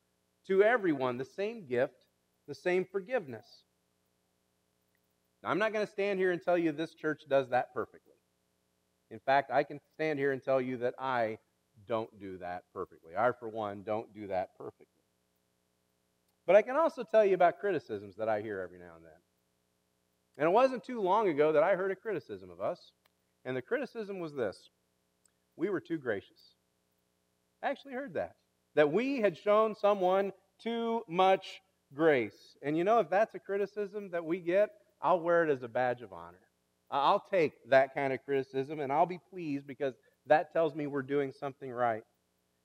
to 0.45 0.61
everyone, 0.61 1.17
the 1.17 1.25
same 1.25 1.65
gift, 1.65 2.05
the 2.47 2.53
same 2.53 2.85
forgiveness. 2.85 3.63
Now, 5.41 5.49
I'm 5.49 5.57
not 5.57 5.73
going 5.73 5.83
to 5.83 5.91
stand 5.91 6.19
here 6.19 6.31
and 6.31 6.43
tell 6.43 6.59
you 6.59 6.71
this 6.71 6.93
church 6.93 7.23
does 7.27 7.49
that 7.49 7.73
perfectly. 7.73 8.13
In 9.09 9.17
fact, 9.17 9.49
I 9.49 9.63
can 9.63 9.79
stand 9.95 10.19
here 10.19 10.31
and 10.31 10.43
tell 10.43 10.61
you 10.61 10.77
that 10.77 10.93
I 10.99 11.39
don't 11.87 12.19
do 12.19 12.37
that 12.37 12.65
perfectly. 12.71 13.13
I, 13.17 13.31
for 13.31 13.49
one, 13.49 13.81
don't 13.81 14.13
do 14.13 14.27
that 14.27 14.49
perfectly. 14.59 14.85
But 16.45 16.55
I 16.55 16.61
can 16.61 16.75
also 16.75 17.01
tell 17.01 17.25
you 17.25 17.33
about 17.33 17.57
criticisms 17.57 18.15
that 18.17 18.29
I 18.29 18.41
hear 18.41 18.59
every 18.59 18.77
now 18.77 18.93
and 18.95 19.03
then. 19.03 19.21
And 20.37 20.47
it 20.47 20.51
wasn't 20.51 20.83
too 20.83 21.01
long 21.01 21.29
ago 21.29 21.51
that 21.53 21.63
I 21.63 21.75
heard 21.75 21.89
a 21.89 21.95
criticism 21.95 22.51
of 22.51 22.61
us. 22.61 22.91
And 23.45 23.55
the 23.55 23.61
criticism 23.61 24.19
was 24.19 24.33
this 24.33 24.69
we 25.55 25.69
were 25.69 25.81
too 25.81 25.97
gracious. 25.97 26.55
I 27.61 27.69
actually 27.69 27.93
heard 27.93 28.15
that. 28.15 28.35
That 28.75 28.91
we 28.91 29.21
had 29.21 29.37
shown 29.37 29.75
someone 29.75 30.33
too 30.61 31.01
much 31.07 31.61
grace. 31.93 32.57
And 32.61 32.77
you 32.77 32.83
know, 32.83 32.99
if 32.99 33.09
that's 33.09 33.35
a 33.35 33.39
criticism 33.39 34.09
that 34.11 34.25
we 34.25 34.39
get, 34.39 34.69
I'll 35.01 35.19
wear 35.19 35.43
it 35.43 35.51
as 35.51 35.63
a 35.63 35.67
badge 35.67 36.01
of 36.01 36.13
honor. 36.13 36.39
I'll 36.89 37.23
take 37.31 37.53
that 37.69 37.93
kind 37.93 38.13
of 38.13 38.23
criticism 38.23 38.79
and 38.79 38.91
I'll 38.91 39.05
be 39.05 39.19
pleased 39.29 39.67
because 39.67 39.95
that 40.27 40.53
tells 40.53 40.75
me 40.75 40.87
we're 40.87 41.01
doing 41.01 41.31
something 41.37 41.71
right. 41.71 42.03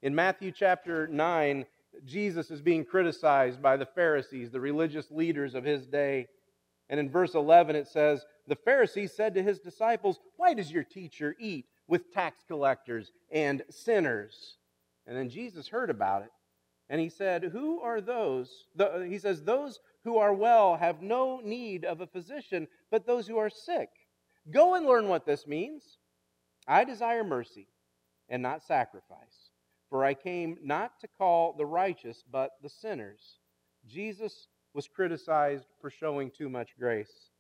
In 0.03 0.15
Matthew 0.15 0.53
chapter 0.53 1.09
9, 1.09 1.65
Jesus 2.05 2.51
is 2.51 2.61
being 2.61 2.85
criticized 2.85 3.63
by 3.63 3.77
the 3.77 3.87
Pharisees, 3.87 4.51
the 4.51 4.61
religious 4.61 5.11
leaders 5.11 5.55
of 5.55 5.65
his 5.65 5.87
day. 5.87 6.27
And 6.89 7.01
in 7.01 7.11
verse 7.11 7.35
11, 7.35 7.75
it 7.75 7.89
says, 7.89 8.25
The 8.49 8.57
Pharisees 8.57 9.13
said 9.13 9.35
to 9.35 9.43
his 9.43 9.61
disciples, 9.61 10.19
Why 10.37 10.55
does 10.55 10.73
your 10.73 10.83
teacher 10.83 11.37
eat 11.39 11.67
with 11.87 12.13
tax 12.13 12.43
collectors 12.49 13.13
and 13.31 13.63
sinners? 13.69 14.57
And 15.07 15.17
then 15.17 15.29
Jesus 15.29 15.69
heard 15.69 15.91
about 15.91 16.23
it. 16.23 16.31
And 16.89 17.01
he 17.01 17.11
said, 17.11 17.45
Who 17.45 17.81
are 17.81 18.01
those? 18.01 18.65
The, 18.75 19.07
he 19.09 19.19
says, 19.19 19.43
Those 19.43 19.81
who 20.05 20.17
are 20.17 20.33
well 20.33 20.77
have 20.77 21.03
no 21.03 21.41
need 21.45 21.85
of 21.85 22.01
a 22.01 22.07
physician, 22.07 22.67
but 22.91 23.07
those 23.07 23.27
who 23.27 23.37
are 23.37 23.51
sick. 23.51 23.91
Go 24.51 24.75
and 24.75 24.87
learn 24.87 25.09
what 25.09 25.27
this 25.27 25.47
means. 25.47 25.99
I 26.67 26.85
desire 26.85 27.25
mercy 27.25 27.69
and 28.31 28.43
not 28.43 28.63
sacrifice, 28.63 29.51
for 29.91 30.05
I 30.05 30.15
came 30.15 30.57
not 30.63 31.01
to 31.01 31.09
call 31.19 31.53
the 31.53 31.67
righteous, 31.67 32.25
but 32.31 32.53
the 32.63 32.71
sinners. 32.71 33.41
Jesus 33.87 34.49
was 34.73 34.89
criticized 34.89 35.67
for 35.81 35.91
showing 35.91 36.31
too 36.31 36.49
much 36.49 36.79
grace. 36.79 37.31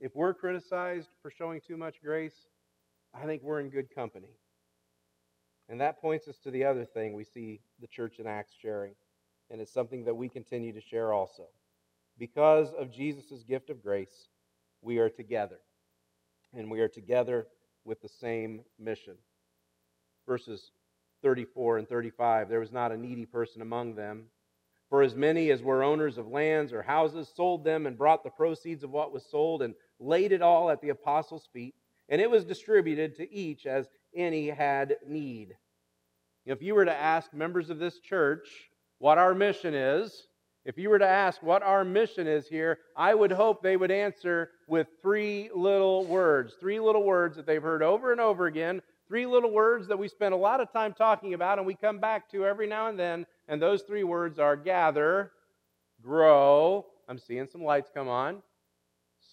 If 0.00 0.16
we're 0.16 0.32
criticized 0.32 1.08
for 1.20 1.30
showing 1.30 1.60
too 1.60 1.76
much 1.76 1.96
grace, 2.02 2.46
I 3.14 3.26
think 3.26 3.42
we're 3.42 3.60
in 3.60 3.68
good 3.68 3.94
company. 3.94 4.30
And 5.68 5.80
that 5.80 6.00
points 6.00 6.26
us 6.26 6.38
to 6.38 6.50
the 6.50 6.64
other 6.64 6.84
thing 6.84 7.12
we 7.12 7.24
see 7.24 7.60
the 7.80 7.86
church 7.86 8.18
in 8.18 8.26
Acts 8.26 8.52
sharing, 8.60 8.94
and 9.50 9.60
it's 9.60 9.72
something 9.72 10.04
that 10.04 10.16
we 10.16 10.28
continue 10.28 10.72
to 10.72 10.80
share 10.80 11.12
also. 11.12 11.44
Because 12.18 12.72
of 12.72 12.90
Jesus' 12.90 13.44
gift 13.46 13.70
of 13.70 13.82
grace, 13.82 14.28
we 14.82 14.98
are 14.98 15.10
together 15.10 15.58
and 16.54 16.70
we 16.70 16.80
are 16.80 16.88
together 16.88 17.46
with 17.84 18.00
the 18.00 18.08
same 18.08 18.62
mission. 18.78 19.14
Verses 20.26 20.72
34 21.22 21.78
and 21.78 21.88
35 21.88 22.48
There 22.48 22.60
was 22.60 22.72
not 22.72 22.92
a 22.92 22.96
needy 22.96 23.26
person 23.26 23.62
among 23.62 23.94
them. 23.94 24.24
For 24.88 25.02
as 25.02 25.14
many 25.14 25.50
as 25.50 25.62
were 25.62 25.84
owners 25.84 26.18
of 26.18 26.26
lands 26.26 26.72
or 26.72 26.82
houses 26.82 27.30
sold 27.36 27.64
them 27.64 27.86
and 27.86 27.96
brought 27.96 28.24
the 28.24 28.30
proceeds 28.30 28.82
of 28.82 28.90
what 28.90 29.12
was 29.12 29.24
sold 29.30 29.62
and 29.62 29.74
laid 30.00 30.32
it 30.32 30.42
all 30.42 30.70
at 30.70 30.80
the 30.80 30.88
apostles' 30.88 31.48
feet, 31.52 31.74
and 32.08 32.20
it 32.20 32.30
was 32.30 32.44
distributed 32.44 33.14
to 33.16 33.32
each 33.32 33.66
as 33.66 33.88
any 34.16 34.48
had 34.48 34.96
need. 35.06 35.54
If 36.46 36.62
you 36.62 36.74
were 36.74 36.86
to 36.86 36.92
ask 36.92 37.32
members 37.32 37.70
of 37.70 37.78
this 37.78 38.00
church 38.00 38.48
what 38.98 39.18
our 39.18 39.34
mission 39.34 39.74
is, 39.74 40.26
if 40.64 40.76
you 40.76 40.90
were 40.90 40.98
to 40.98 41.06
ask 41.06 41.42
what 41.42 41.62
our 41.62 41.84
mission 41.84 42.26
is 42.26 42.46
here, 42.46 42.78
I 42.96 43.14
would 43.14 43.32
hope 43.32 43.62
they 43.62 43.76
would 43.76 43.90
answer 43.90 44.50
with 44.66 44.88
three 45.00 45.50
little 45.54 46.04
words. 46.04 46.54
Three 46.60 46.80
little 46.80 47.04
words 47.04 47.36
that 47.36 47.46
they've 47.46 47.62
heard 47.62 47.82
over 47.82 48.12
and 48.12 48.20
over 48.20 48.46
again. 48.46 48.82
Three 49.08 49.26
little 49.26 49.50
words 49.50 49.88
that 49.88 49.98
we 49.98 50.06
spend 50.06 50.34
a 50.34 50.36
lot 50.36 50.60
of 50.60 50.70
time 50.70 50.92
talking 50.92 51.34
about 51.34 51.58
and 51.58 51.66
we 51.66 51.74
come 51.74 51.98
back 51.98 52.30
to 52.30 52.44
every 52.44 52.66
now 52.66 52.88
and 52.88 52.98
then. 52.98 53.26
And 53.48 53.60
those 53.60 53.82
three 53.82 54.04
words 54.04 54.38
are 54.38 54.54
gather, 54.54 55.32
grow. 56.02 56.86
I'm 57.08 57.18
seeing 57.18 57.46
some 57.46 57.64
lights 57.64 57.90
come 57.92 58.08
on. 58.08 58.42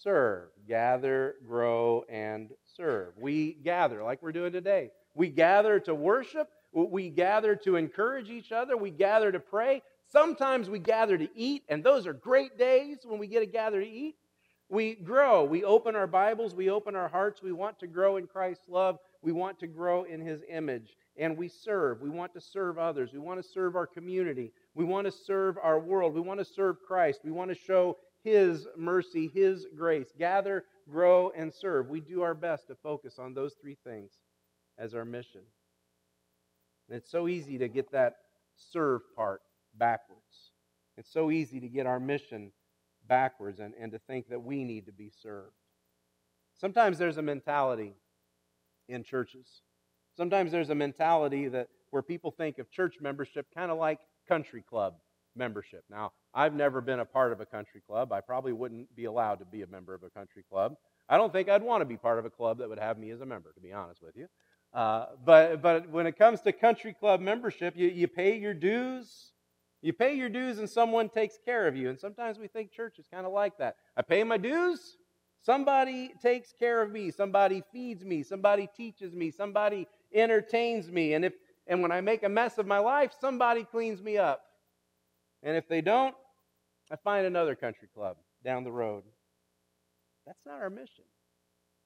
Serve. 0.02 0.48
Gather, 0.68 1.36
grow, 1.46 2.04
and 2.10 2.50
serve. 2.76 3.14
We 3.18 3.54
gather 3.54 4.02
like 4.02 4.22
we're 4.22 4.32
doing 4.32 4.52
today. 4.52 4.90
We 5.14 5.30
gather 5.30 5.80
to 5.80 5.94
worship. 5.94 6.48
We 6.72 7.08
gather 7.08 7.56
to 7.56 7.76
encourage 7.76 8.28
each 8.28 8.52
other. 8.52 8.76
We 8.76 8.90
gather 8.90 9.32
to 9.32 9.40
pray. 9.40 9.82
Sometimes 10.12 10.68
we 10.68 10.78
gather 10.78 11.16
to 11.16 11.28
eat, 11.34 11.64
and 11.68 11.82
those 11.82 12.06
are 12.06 12.12
great 12.12 12.58
days 12.58 12.98
when 13.04 13.18
we 13.18 13.26
get 13.26 13.40
to 13.40 13.46
gather 13.46 13.80
to 13.80 13.88
eat. 13.88 14.16
We 14.68 14.94
grow. 14.94 15.44
We 15.44 15.64
open 15.64 15.96
our 15.96 16.06
Bibles. 16.06 16.54
We 16.54 16.68
open 16.68 16.94
our 16.94 17.08
hearts. 17.08 17.42
We 17.42 17.52
want 17.52 17.78
to 17.80 17.86
grow 17.86 18.18
in 18.18 18.26
Christ's 18.26 18.68
love. 18.68 18.98
We 19.22 19.32
want 19.32 19.58
to 19.60 19.66
grow 19.66 20.04
in 20.04 20.20
His 20.20 20.42
image. 20.48 20.96
And 21.16 21.36
we 21.36 21.48
serve. 21.48 22.02
We 22.02 22.10
want 22.10 22.34
to 22.34 22.40
serve 22.40 22.78
others. 22.78 23.10
We 23.12 23.18
want 23.18 23.42
to 23.42 23.48
serve 23.48 23.74
our 23.74 23.86
community. 23.86 24.52
We 24.74 24.84
want 24.84 25.06
to 25.06 25.10
serve 25.10 25.56
our 25.62 25.80
world. 25.80 26.14
We 26.14 26.20
want 26.20 26.38
to 26.40 26.44
serve 26.44 26.76
Christ. 26.86 27.20
We 27.24 27.30
want 27.30 27.50
to 27.50 27.56
show 27.56 27.96
His 28.28 28.66
mercy, 28.76 29.30
His 29.32 29.66
grace. 29.76 30.12
Gather, 30.18 30.64
grow, 30.90 31.32
and 31.36 31.52
serve. 31.52 31.88
We 31.88 32.00
do 32.00 32.22
our 32.22 32.34
best 32.34 32.68
to 32.68 32.74
focus 32.74 33.18
on 33.18 33.34
those 33.34 33.54
three 33.60 33.76
things 33.84 34.12
as 34.78 34.94
our 34.94 35.04
mission. 35.04 35.40
And 36.88 36.96
it's 36.96 37.10
so 37.10 37.28
easy 37.28 37.58
to 37.58 37.68
get 37.68 37.92
that 37.92 38.16
serve 38.56 39.02
part 39.16 39.40
backwards. 39.74 40.52
It's 40.96 41.12
so 41.12 41.30
easy 41.30 41.60
to 41.60 41.68
get 41.68 41.86
our 41.86 42.00
mission 42.00 42.52
backwards 43.06 43.60
and, 43.60 43.74
and 43.80 43.92
to 43.92 43.98
think 43.98 44.28
that 44.28 44.42
we 44.42 44.64
need 44.64 44.86
to 44.86 44.92
be 44.92 45.10
served. 45.22 45.52
Sometimes 46.60 46.98
there's 46.98 47.18
a 47.18 47.22
mentality 47.22 47.94
in 48.88 49.04
churches. 49.04 49.62
Sometimes 50.16 50.50
there's 50.50 50.70
a 50.70 50.74
mentality 50.74 51.48
that 51.48 51.68
where 51.90 52.02
people 52.02 52.30
think 52.30 52.58
of 52.58 52.70
church 52.70 52.96
membership 53.00 53.46
kind 53.54 53.70
of 53.70 53.78
like 53.78 54.00
country 54.28 54.62
club 54.62 54.94
membership. 55.38 55.84
Now, 55.88 56.12
I've 56.34 56.54
never 56.54 56.80
been 56.80 57.00
a 57.00 57.04
part 57.04 57.32
of 57.32 57.40
a 57.40 57.46
country 57.46 57.80
club. 57.86 58.12
I 58.12 58.20
probably 58.20 58.52
wouldn't 58.52 58.94
be 58.94 59.06
allowed 59.06 59.36
to 59.36 59.44
be 59.44 59.62
a 59.62 59.66
member 59.66 59.94
of 59.94 60.02
a 60.02 60.10
country 60.10 60.44
club. 60.50 60.76
I 61.08 61.16
don't 61.16 61.32
think 61.32 61.48
I'd 61.48 61.62
want 61.62 61.80
to 61.80 61.86
be 61.86 61.96
part 61.96 62.18
of 62.18 62.26
a 62.26 62.30
club 62.30 62.58
that 62.58 62.68
would 62.68 62.78
have 62.78 62.98
me 62.98 63.10
as 63.10 63.20
a 63.20 63.26
member, 63.26 63.52
to 63.52 63.60
be 63.60 63.72
honest 63.72 64.02
with 64.02 64.16
you. 64.16 64.26
Uh, 64.74 65.06
but, 65.24 65.62
but 65.62 65.88
when 65.88 66.06
it 66.06 66.18
comes 66.18 66.40
to 66.42 66.52
country 66.52 66.92
club 66.92 67.20
membership, 67.20 67.74
you, 67.76 67.88
you 67.88 68.06
pay 68.06 68.38
your 68.38 68.52
dues, 68.52 69.32
you 69.80 69.92
pay 69.92 70.14
your 70.14 70.28
dues 70.28 70.58
and 70.58 70.68
someone 70.68 71.08
takes 71.08 71.38
care 71.42 71.66
of 71.66 71.76
you. 71.76 71.88
And 71.88 71.98
sometimes 71.98 72.38
we 72.38 72.48
think 72.48 72.72
church 72.72 72.98
is 72.98 73.06
kind 73.10 73.24
of 73.24 73.32
like 73.32 73.56
that. 73.58 73.76
I 73.96 74.02
pay 74.02 74.22
my 74.24 74.36
dues, 74.36 74.98
somebody 75.42 76.12
takes 76.20 76.52
care 76.52 76.82
of 76.82 76.90
me, 76.90 77.10
somebody 77.10 77.62
feeds 77.72 78.04
me, 78.04 78.22
somebody 78.22 78.68
teaches 78.76 79.14
me, 79.14 79.30
somebody 79.30 79.86
entertains 80.12 80.90
me. 80.90 81.14
And 81.14 81.24
if 81.24 81.32
and 81.68 81.82
when 81.82 81.92
I 81.92 82.00
make 82.00 82.22
a 82.22 82.28
mess 82.28 82.58
of 82.58 82.66
my 82.66 82.78
life, 82.78 83.12
somebody 83.20 83.62
cleans 83.62 84.02
me 84.02 84.16
up. 84.16 84.40
And 85.42 85.56
if 85.56 85.68
they 85.68 85.80
don't, 85.80 86.14
I 86.90 86.96
find 86.96 87.26
another 87.26 87.54
country 87.54 87.88
club 87.94 88.16
down 88.44 88.64
the 88.64 88.72
road. 88.72 89.04
That's 90.26 90.44
not 90.46 90.60
our 90.60 90.70
mission. 90.70 91.04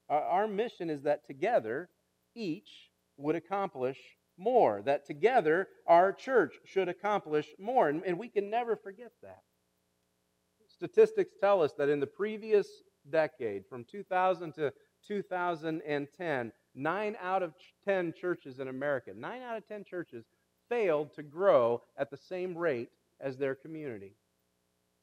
Our, 0.09 0.23
our 0.23 0.49
mission 0.49 0.91
is 0.91 1.03
that 1.03 1.27
together, 1.27 1.89
each 2.35 2.91
would 3.17 3.37
accomplish 3.37 3.99
more, 4.39 4.83
that 4.85 5.07
together 5.07 5.69
our 5.87 6.13
church 6.13 6.55
should 6.65 6.89
accomplish 6.89 7.47
more. 7.59 7.89
And, 7.89 8.03
and 8.05 8.19
we 8.19 8.29
can 8.29 8.51
never 8.51 8.77
forget 8.77 9.13
that. 9.23 9.43
Statistics 10.69 11.35
tell 11.41 11.63
us 11.63 11.73
that 11.79 11.89
in 11.89 12.01
the 12.01 12.07
previous 12.07 12.67
decade, 13.11 13.65
from 13.69 13.85
2000 13.85 14.53
to 14.55 14.73
2010, 15.07 16.53
nine 16.75 17.17
out 17.21 17.43
of 17.43 17.55
10 17.85 18.15
churches 18.19 18.59
in 18.59 18.69
America, 18.69 19.13
nine 19.15 19.43
out 19.43 19.57
of 19.57 19.67
10 19.69 19.85
churches 19.85 20.25
failed 20.69 21.13
to 21.15 21.23
grow 21.23 21.83
at 21.99 22.11
the 22.11 22.17
same 22.17 22.57
rate 22.57 22.89
as 23.23 23.37
their 23.37 23.55
community. 23.55 24.15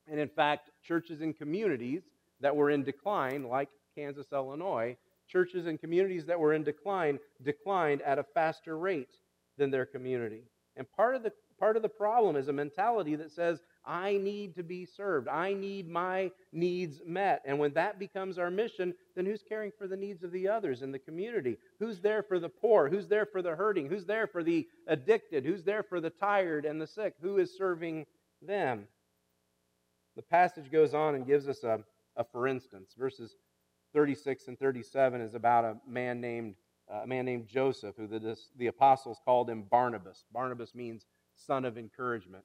And 0.08 0.20
in 0.20 0.30
fact, 0.30 0.70
churches 0.84 1.22
and 1.22 1.38
communities 1.38 2.04
that 2.42 2.56
were 2.56 2.70
in 2.70 2.84
decline, 2.84 3.44
like 3.44 3.70
Kansas, 3.96 4.28
Illinois, 4.32 4.98
churches 5.28 5.68
and 5.68 5.80
communities 5.80 6.26
that 6.26 6.40
were 6.40 6.54
in 6.54 6.64
decline 6.64 7.20
declined 7.44 8.02
at 8.02 8.20
a 8.20 8.26
faster 8.34 8.78
rate 8.78 9.18
than 9.58 9.72
their 9.72 9.86
community. 9.86 10.44
And 10.76 10.90
part 10.92 11.16
of 11.16 11.24
the 11.24 11.32
part 11.60 11.76
of 11.76 11.82
the 11.82 11.90
problem 11.90 12.36
is 12.36 12.48
a 12.48 12.54
mentality 12.54 13.16
that 13.16 13.32
says, 13.32 13.60
I 13.90 14.18
need 14.18 14.54
to 14.54 14.62
be 14.62 14.86
served. 14.86 15.28
I 15.28 15.54
need 15.54 15.90
my 15.90 16.32
needs 16.52 17.02
met. 17.08 17.42
And 17.44 17.58
when 17.58 17.74
that 17.74 17.98
becomes 17.98 18.38
our 18.38 18.52
mission, 18.52 18.94
then 19.16 19.26
who's 19.26 19.42
caring 19.42 19.72
for 19.76 19.88
the 19.88 19.98
needs 19.98 20.24
of 20.24 20.32
the 20.32 20.48
others 20.48 20.84
in 20.84 20.92
the 20.92 21.00
community? 21.00 21.58
Who's 21.80 22.00
there 22.00 22.22
for 22.22 22.38
the 22.38 22.50
poor? 22.50 22.88
Who's 22.88 23.08
there 23.08 23.26
for 23.26 23.42
the 23.42 23.56
hurting? 23.56 23.90
Who's 23.90 24.06
there 24.06 24.28
for 24.28 24.44
the 24.44 24.68
addicted? 24.86 25.44
Who's 25.44 25.64
there 25.64 25.82
for 25.82 26.00
the 26.00 26.12
tired 26.12 26.66
and 26.66 26.80
the 26.80 26.86
sick? 26.86 27.16
Who 27.20 27.40
is 27.40 27.58
serving 27.58 28.06
them? 28.44 28.88
The 30.16 30.22
passage 30.22 30.72
goes 30.72 30.94
on 30.94 31.16
and 31.16 31.26
gives 31.26 31.48
us 31.48 31.64
a, 31.64 31.80
a 32.16 32.24
for 32.24 32.48
instance. 32.48 32.94
Verses 32.96 33.38
36 33.94 34.50
and 34.50 34.60
37 34.60 35.20
is 35.20 35.34
about 35.34 35.66
a 35.66 35.78
man 35.88 36.22
named 36.22 36.54
uh, 36.92 37.02
a 37.04 37.08
man 37.08 37.26
named 37.26 37.48
Joseph, 37.48 37.96
who 37.98 38.08
the, 38.08 38.38
the 38.58 38.68
apostles 38.68 39.20
called 39.24 39.50
him 39.50 39.64
Barnabas. 39.64 40.26
Barnabas 40.32 40.74
means 40.74 41.06
son 41.36 41.66
of 41.66 41.78
encouragement. 41.78 42.44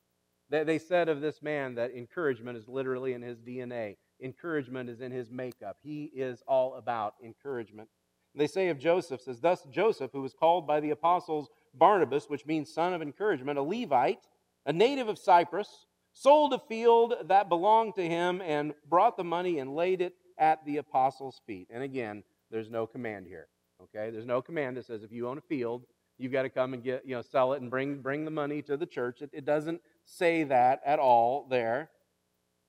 They, 0.50 0.64
they 0.64 0.78
said 0.78 1.08
of 1.08 1.20
this 1.20 1.42
man 1.42 1.74
that 1.76 1.92
encouragement 1.92 2.58
is 2.58 2.68
literally 2.68 3.12
in 3.12 3.22
his 3.22 3.38
DNA. 3.38 3.96
Encouragement 4.22 4.88
is 4.88 5.00
in 5.00 5.10
his 5.10 5.30
makeup. 5.30 5.76
He 5.82 6.04
is 6.14 6.42
all 6.46 6.74
about 6.74 7.14
encouragement. 7.22 7.88
They 8.34 8.46
say 8.46 8.68
of 8.68 8.78
Joseph, 8.78 9.20
says, 9.20 9.40
Thus 9.40 9.64
Joseph, 9.70 10.10
who 10.12 10.22
was 10.22 10.34
called 10.34 10.66
by 10.66 10.80
the 10.80 10.90
apostles 10.90 11.48
Barnabas, 11.72 12.28
which 12.28 12.46
means 12.46 12.72
son 12.72 12.92
of 12.92 13.02
encouragement, 13.02 13.58
a 13.58 13.62
Levite, 13.62 14.26
a 14.66 14.72
native 14.72 15.08
of 15.08 15.18
Cyprus, 15.18 15.86
sold 16.12 16.52
a 16.52 16.58
field 16.58 17.14
that 17.24 17.48
belonged 17.48 17.94
to 17.96 18.06
him 18.06 18.40
and 18.42 18.74
brought 18.88 19.16
the 19.16 19.24
money 19.24 19.58
and 19.58 19.74
laid 19.74 20.00
it 20.00 20.14
at 20.38 20.64
the 20.64 20.78
apostles' 20.78 21.40
feet. 21.46 21.68
And 21.70 21.82
again, 21.82 22.24
there's 22.50 22.70
no 22.70 22.86
command 22.86 23.26
here. 23.26 23.48
Okay? 23.82 24.10
There's 24.10 24.26
no 24.26 24.42
command 24.42 24.76
that 24.76 24.86
says 24.86 25.02
if 25.02 25.12
you 25.12 25.28
own 25.28 25.38
a 25.38 25.42
field, 25.42 25.84
you've 26.18 26.32
got 26.32 26.42
to 26.42 26.48
come 26.48 26.74
and 26.74 26.82
get, 26.82 27.04
you 27.04 27.14
know, 27.14 27.22
sell 27.22 27.52
it 27.52 27.60
and 27.60 27.70
bring, 27.70 28.00
bring 28.00 28.24
the 28.24 28.30
money 28.30 28.62
to 28.62 28.76
the 28.76 28.86
church. 28.86 29.22
It, 29.22 29.30
it 29.32 29.44
doesn't 29.44 29.80
say 30.04 30.44
that 30.44 30.80
at 30.84 30.98
all 30.98 31.46
there. 31.48 31.90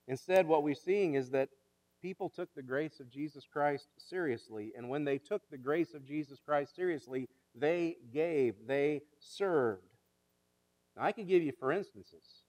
Instead, 0.08 0.48
what 0.48 0.64
we're 0.64 0.76
seeing 0.76 1.16
is 1.16 1.32
that 1.32 1.50
people 2.02 2.30
took 2.30 2.54
the 2.54 2.62
grace 2.62 3.00
of 3.00 3.10
Jesus 3.10 3.46
Christ 3.52 3.88
seriously. 3.98 4.74
And 4.78 4.90
when 4.90 5.06
they 5.06 5.18
took 5.18 5.50
the 5.50 5.58
grace 5.58 5.94
of 5.94 6.06
Jesus 6.06 6.40
Christ 6.46 6.76
seriously, 6.76 7.28
they 7.56 7.98
gave, 8.14 8.56
they 8.68 9.02
served. 9.20 9.82
Now, 10.96 11.04
I 11.04 11.12
can 11.12 11.26
give 11.26 11.42
you 11.42 11.52
for 11.60 11.72
instances. 11.72 12.44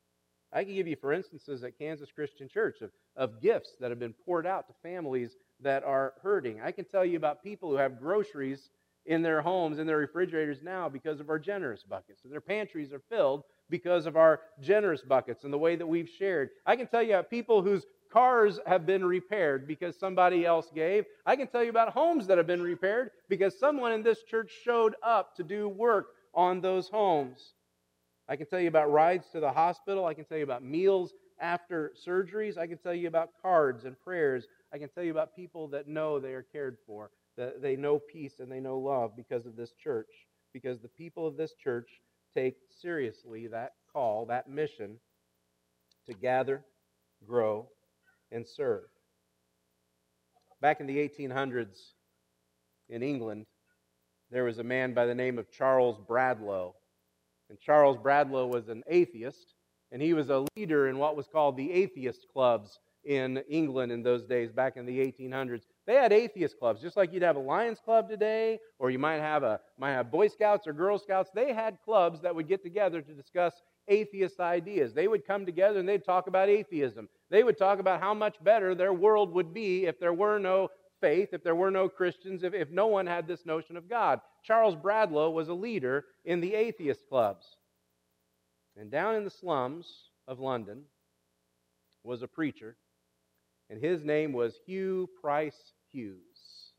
I 0.52 0.64
can 0.64 0.74
give 0.74 0.86
you 0.86 0.96
for 0.96 1.12
instances 1.12 1.64
at 1.64 1.78
Kansas 1.78 2.10
Christian 2.12 2.48
Church 2.48 2.80
of, 2.80 2.90
of 3.16 3.40
gifts 3.40 3.76
that 3.80 3.90
have 3.90 3.98
been 3.98 4.14
poured 4.24 4.46
out 4.46 4.68
to 4.68 4.74
families 4.82 5.36
that 5.60 5.84
are 5.84 6.14
hurting. 6.22 6.60
I 6.60 6.70
can 6.70 6.84
tell 6.84 7.04
you 7.04 7.16
about 7.16 7.42
people 7.42 7.70
who 7.70 7.76
have 7.76 8.00
groceries 8.00 8.70
in 9.06 9.22
their 9.22 9.40
homes, 9.40 9.78
in 9.78 9.86
their 9.86 9.96
refrigerators 9.96 10.62
now 10.62 10.88
because 10.88 11.20
of 11.20 11.30
our 11.30 11.38
generous 11.38 11.82
buckets. 11.82 12.22
So 12.22 12.28
their 12.28 12.40
pantries 12.40 12.92
are 12.92 13.02
filled 13.08 13.44
because 13.70 14.06
of 14.06 14.16
our 14.16 14.40
generous 14.60 15.02
buckets 15.02 15.44
and 15.44 15.52
the 15.52 15.58
way 15.58 15.76
that 15.76 15.86
we've 15.86 16.08
shared. 16.08 16.50
I 16.64 16.76
can 16.76 16.86
tell 16.86 17.02
you 17.02 17.14
about 17.14 17.30
people 17.30 17.62
whose 17.62 17.86
cars 18.12 18.60
have 18.66 18.86
been 18.86 19.04
repaired 19.04 19.66
because 19.66 19.98
somebody 19.98 20.46
else 20.46 20.70
gave. 20.74 21.04
I 21.24 21.36
can 21.36 21.48
tell 21.48 21.62
you 21.62 21.70
about 21.70 21.92
homes 21.92 22.26
that 22.28 22.38
have 22.38 22.46
been 22.46 22.62
repaired 22.62 23.10
because 23.28 23.58
someone 23.58 23.92
in 23.92 24.02
this 24.02 24.22
church 24.22 24.52
showed 24.64 24.94
up 25.02 25.34
to 25.36 25.42
do 25.42 25.68
work 25.68 26.08
on 26.34 26.60
those 26.60 26.88
homes. 26.88 27.54
I 28.28 28.36
can 28.36 28.46
tell 28.46 28.60
you 28.60 28.68
about 28.68 28.90
rides 28.90 29.28
to 29.32 29.40
the 29.40 29.50
hospital. 29.50 30.06
I 30.06 30.14
can 30.14 30.24
tell 30.24 30.38
you 30.38 30.44
about 30.44 30.64
meals 30.64 31.14
after 31.40 31.92
surgeries. 32.06 32.58
I 32.58 32.66
can 32.66 32.78
tell 32.78 32.94
you 32.94 33.08
about 33.08 33.30
cards 33.40 33.84
and 33.84 33.98
prayers. 34.00 34.46
I 34.72 34.78
can 34.78 34.88
tell 34.88 35.04
you 35.04 35.12
about 35.12 35.36
people 35.36 35.68
that 35.68 35.88
know 35.88 36.18
they 36.18 36.32
are 36.34 36.46
cared 36.52 36.78
for, 36.86 37.10
that 37.36 37.62
they 37.62 37.76
know 37.76 37.98
peace 37.98 38.40
and 38.40 38.50
they 38.50 38.60
know 38.60 38.78
love 38.78 39.16
because 39.16 39.46
of 39.46 39.56
this 39.56 39.72
church, 39.72 40.10
because 40.52 40.80
the 40.80 40.88
people 40.88 41.26
of 41.26 41.36
this 41.36 41.54
church 41.54 41.88
take 42.36 42.56
seriously 42.82 43.46
that 43.48 43.72
call, 43.92 44.26
that 44.26 44.48
mission 44.48 44.98
to 46.06 46.12
gather, 46.12 46.64
grow, 47.26 47.68
and 48.30 48.46
serve. 48.46 48.84
Back 50.60 50.80
in 50.80 50.86
the 50.86 50.96
1800s 50.96 51.92
in 52.88 53.02
England, 53.02 53.46
there 54.30 54.44
was 54.44 54.58
a 54.58 54.64
man 54.64 54.92
by 54.92 55.06
the 55.06 55.14
name 55.14 55.38
of 55.38 55.50
Charles 55.50 55.98
Bradlaugh. 56.06 56.72
And 57.48 57.58
Charles 57.58 57.96
Bradlaugh 57.96 58.46
was 58.46 58.68
an 58.68 58.82
atheist, 58.88 59.54
and 59.92 60.02
he 60.02 60.12
was 60.12 60.28
a 60.30 60.44
leader 60.56 60.88
in 60.88 60.98
what 60.98 61.16
was 61.16 61.28
called 61.28 61.56
the 61.56 61.72
atheist 61.72 62.26
clubs 62.32 62.78
in 63.04 63.38
England 63.48 63.92
in 63.92 64.02
those 64.02 64.24
days, 64.24 64.50
back 64.50 64.76
in 64.76 64.84
the 64.84 64.98
1800s. 64.98 65.62
They 65.86 65.94
had 65.94 66.12
atheist 66.12 66.58
clubs, 66.58 66.82
just 66.82 66.96
like 66.96 67.12
you'd 67.12 67.22
have 67.22 67.36
a 67.36 67.40
Lions 67.40 67.78
Club 67.78 68.08
today, 68.08 68.58
or 68.80 68.90
you 68.90 68.98
might 68.98 69.20
have 69.20 69.44
a 69.44 69.60
might 69.78 69.92
have 69.92 70.10
Boy 70.10 70.26
Scouts 70.28 70.66
or 70.66 70.72
Girl 70.72 70.98
Scouts. 70.98 71.30
They 71.32 71.52
had 71.52 71.78
clubs 71.84 72.20
that 72.22 72.34
would 72.34 72.48
get 72.48 72.62
together 72.62 73.00
to 73.00 73.12
discuss 73.12 73.54
atheist 73.86 74.40
ideas. 74.40 74.92
They 74.92 75.06
would 75.06 75.24
come 75.24 75.46
together 75.46 75.78
and 75.78 75.88
they'd 75.88 76.04
talk 76.04 76.26
about 76.26 76.48
atheism. 76.48 77.08
They 77.30 77.44
would 77.44 77.56
talk 77.56 77.78
about 77.78 78.00
how 78.00 78.14
much 78.14 78.42
better 78.42 78.74
their 78.74 78.92
world 78.92 79.32
would 79.34 79.54
be 79.54 79.86
if 79.86 80.00
there 80.00 80.12
were 80.12 80.40
no 80.40 80.70
faith, 81.00 81.28
if 81.32 81.44
there 81.44 81.54
were 81.54 81.70
no 81.70 81.88
Christians, 81.88 82.42
if, 82.42 82.52
if 82.52 82.70
no 82.70 82.88
one 82.88 83.06
had 83.06 83.28
this 83.28 83.46
notion 83.46 83.76
of 83.76 83.88
God. 83.88 84.20
Charles 84.42 84.74
Bradlaugh 84.74 85.30
was 85.30 85.48
a 85.48 85.54
leader 85.54 86.04
in 86.24 86.40
the 86.40 86.54
atheist 86.54 87.08
clubs. 87.08 87.46
And 88.76 88.90
down 88.90 89.14
in 89.14 89.24
the 89.24 89.30
slums 89.30 90.10
of 90.26 90.40
London 90.40 90.82
was 92.02 92.22
a 92.22 92.28
preacher, 92.28 92.76
and 93.70 93.80
his 93.80 94.04
name 94.04 94.32
was 94.32 94.58
Hugh 94.66 95.08
Price 95.20 95.72
Hughes. 95.96 96.74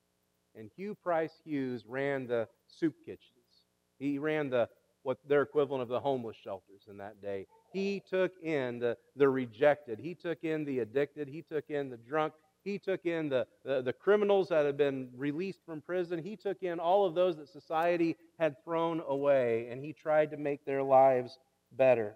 And 0.55 0.69
Hugh 0.75 0.95
Price 0.95 1.33
Hughes 1.43 1.83
ran 1.87 2.27
the 2.27 2.47
soup 2.67 2.93
kitchens. 3.03 3.63
He 3.97 4.19
ran 4.19 4.51
the 4.51 4.69
what 5.01 5.17
their 5.27 5.41
equivalent 5.41 5.81
of 5.81 5.87
the 5.87 5.99
homeless 5.99 6.35
shelters 6.43 6.83
in 6.89 6.97
that 6.97 7.21
day. 7.21 7.47
He 7.71 8.03
took 8.09 8.33
in 8.43 8.79
the, 8.79 8.97
the 9.15 9.29
rejected. 9.29 9.99
He 9.99 10.13
took 10.13 10.43
in 10.43 10.65
the 10.65 10.79
addicted. 10.79 11.29
He 11.29 11.41
took 11.41 11.69
in 11.69 11.89
the 11.89 11.97
drunk. 11.97 12.33
He 12.63 12.77
took 12.77 13.05
in 13.05 13.29
the, 13.29 13.47
the, 13.63 13.81
the, 13.81 13.93
criminals 13.93 14.49
that 14.49 14.65
had 14.65 14.75
been 14.75 15.07
released 15.15 15.59
from 15.65 15.79
prison. 15.81 16.21
He 16.21 16.35
took 16.35 16.61
in 16.61 16.79
all 16.79 17.05
of 17.05 17.15
those 17.15 17.37
that 17.37 17.47
society 17.47 18.17
had 18.37 18.61
thrown 18.65 19.01
away, 19.07 19.69
and 19.71 19.81
he 19.81 19.93
tried 19.93 20.31
to 20.31 20.37
make 20.37 20.65
their 20.65 20.83
lives 20.83 21.37
better. 21.71 22.15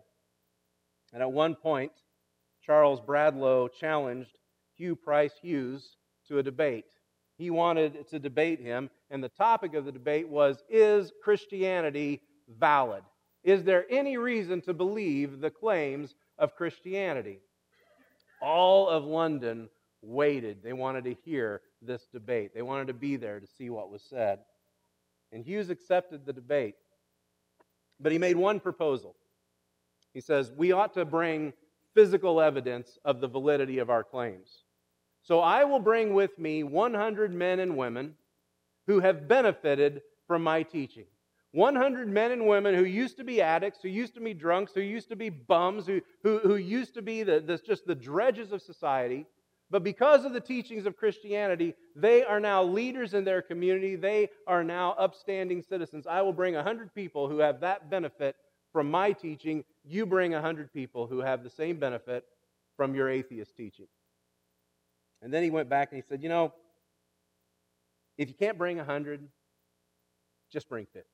And 1.13 1.21
at 1.21 1.31
one 1.31 1.55
point, 1.55 1.93
Charles 2.65 2.99
Bradlaugh 2.99 3.69
challenged 3.69 4.37
Hugh 4.75 4.97
Price 4.97 5.33
Hughes 5.41 5.95
to 6.31 6.39
a 6.39 6.43
debate. 6.43 6.85
He 7.37 7.49
wanted 7.49 8.07
to 8.09 8.19
debate 8.19 8.59
him, 8.59 8.89
and 9.09 9.23
the 9.23 9.29
topic 9.29 9.73
of 9.73 9.85
the 9.85 9.91
debate 9.91 10.27
was 10.27 10.63
Is 10.69 11.11
Christianity 11.23 12.21
valid? 12.47 13.03
Is 13.43 13.63
there 13.63 13.85
any 13.89 14.17
reason 14.17 14.61
to 14.61 14.73
believe 14.73 15.39
the 15.39 15.49
claims 15.49 16.15
of 16.37 16.55
Christianity? 16.55 17.39
All 18.41 18.87
of 18.87 19.03
London 19.03 19.69
waited. 20.01 20.63
They 20.63 20.73
wanted 20.73 21.03
to 21.05 21.15
hear 21.25 21.61
this 21.81 22.07
debate, 22.13 22.53
they 22.53 22.61
wanted 22.61 22.87
to 22.87 22.93
be 22.93 23.15
there 23.15 23.39
to 23.39 23.47
see 23.47 23.69
what 23.69 23.91
was 23.91 24.03
said. 24.03 24.39
And 25.31 25.43
Hughes 25.43 25.69
accepted 25.69 26.25
the 26.25 26.33
debate. 26.33 26.75
But 27.99 28.11
he 28.11 28.17
made 28.17 28.35
one 28.35 28.59
proposal. 28.59 29.15
He 30.13 30.21
says, 30.21 30.51
We 30.55 30.71
ought 30.71 30.93
to 30.93 31.05
bring 31.05 31.53
physical 31.93 32.39
evidence 32.39 32.97
of 33.03 33.21
the 33.21 33.27
validity 33.27 33.79
of 33.79 33.89
our 33.89 34.03
claims. 34.03 34.60
So 35.23 35.39
I 35.39 35.63
will 35.63 35.79
bring 35.79 36.13
with 36.13 36.37
me 36.39 36.63
100 36.63 37.33
men 37.33 37.59
and 37.59 37.77
women 37.77 38.15
who 38.87 38.99
have 38.99 39.27
benefited 39.27 40.01
from 40.27 40.43
my 40.43 40.63
teaching. 40.63 41.05
100 41.53 42.07
men 42.07 42.31
and 42.31 42.47
women 42.47 42.73
who 42.73 42.85
used 42.85 43.17
to 43.17 43.23
be 43.23 43.41
addicts, 43.41 43.79
who 43.81 43.89
used 43.89 44.13
to 44.13 44.21
be 44.21 44.33
drunks, 44.33 44.73
who 44.73 44.81
used 44.81 45.09
to 45.09 45.15
be 45.15 45.29
bums, 45.29 45.85
who, 45.85 46.01
who, 46.23 46.39
who 46.39 46.55
used 46.55 46.93
to 46.93 47.01
be 47.01 47.23
the, 47.23 47.41
the, 47.41 47.57
just 47.57 47.85
the 47.85 47.95
dredges 47.95 48.51
of 48.51 48.61
society. 48.61 49.25
But 49.69 49.83
because 49.83 50.25
of 50.25 50.33
the 50.33 50.39
teachings 50.39 50.85
of 50.85 50.97
Christianity, 50.97 51.75
they 51.95 52.23
are 52.23 52.39
now 52.39 52.63
leaders 52.63 53.13
in 53.13 53.23
their 53.23 53.41
community. 53.41 53.95
They 53.95 54.29
are 54.47 54.63
now 54.63 54.95
upstanding 54.97 55.61
citizens. 55.61 56.07
I 56.07 56.21
will 56.21 56.33
bring 56.33 56.55
100 56.55 56.93
people 56.93 57.29
who 57.29 57.39
have 57.39 57.59
that 57.61 57.89
benefit 57.89 58.35
from 58.71 58.89
my 58.89 59.11
teaching. 59.11 59.63
You 59.83 60.05
bring 60.05 60.31
100 60.31 60.73
people 60.73 61.07
who 61.07 61.19
have 61.19 61.43
the 61.43 61.49
same 61.49 61.77
benefit 61.77 62.25
from 62.77 62.95
your 62.95 63.09
atheist 63.09 63.55
teaching. 63.55 63.87
And 65.21 65.33
then 65.33 65.43
he 65.43 65.49
went 65.49 65.69
back 65.69 65.91
and 65.91 66.01
he 66.01 66.07
said, 66.07 66.23
You 66.23 66.29
know, 66.29 66.53
if 68.17 68.27
you 68.27 68.35
can't 68.35 68.57
bring 68.57 68.77
100, 68.77 69.27
just 70.51 70.67
bring 70.67 70.85
50. 70.85 71.07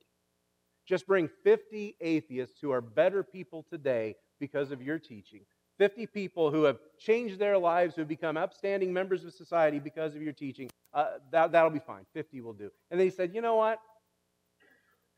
Just 0.86 1.06
bring 1.06 1.28
50 1.44 1.96
atheists 2.00 2.58
who 2.60 2.70
are 2.70 2.80
better 2.80 3.22
people 3.22 3.64
today 3.68 4.16
because 4.40 4.70
of 4.70 4.82
your 4.82 4.98
teaching. 4.98 5.42
50 5.78 6.06
people 6.06 6.50
who 6.50 6.64
have 6.64 6.78
changed 6.98 7.38
their 7.38 7.56
lives, 7.56 7.94
who 7.94 8.00
have 8.00 8.08
become 8.08 8.36
upstanding 8.36 8.92
members 8.92 9.24
of 9.24 9.32
society 9.32 9.78
because 9.78 10.16
of 10.16 10.22
your 10.22 10.32
teaching. 10.32 10.68
Uh, 10.92 11.18
that, 11.30 11.52
that'll 11.52 11.70
be 11.70 11.78
fine. 11.78 12.04
50 12.14 12.40
will 12.40 12.52
do. 12.52 12.70
And 12.90 12.98
then 12.98 13.06
he 13.06 13.10
said, 13.10 13.34
You 13.34 13.42
know 13.42 13.56
what? 13.56 13.78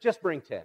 Just 0.00 0.20
bring 0.20 0.40
10. 0.40 0.62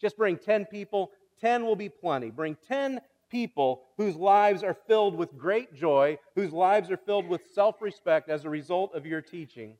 Just 0.00 0.16
bring 0.16 0.36
10 0.36 0.66
people. 0.66 1.10
10 1.40 1.64
will 1.64 1.76
be 1.76 1.88
plenty. 1.88 2.30
Bring 2.30 2.56
10 2.68 3.00
people 3.34 3.82
whose 3.96 4.14
lives 4.14 4.62
are 4.62 4.76
filled 4.86 5.16
with 5.16 5.36
great 5.36 5.74
joy, 5.74 6.16
whose 6.36 6.52
lives 6.52 6.88
are 6.88 6.96
filled 6.96 7.26
with 7.26 7.40
self 7.52 7.82
respect 7.82 8.28
as 8.28 8.44
a 8.44 8.48
result 8.48 8.94
of 8.94 9.04
your 9.04 9.20
teaching. 9.20 9.74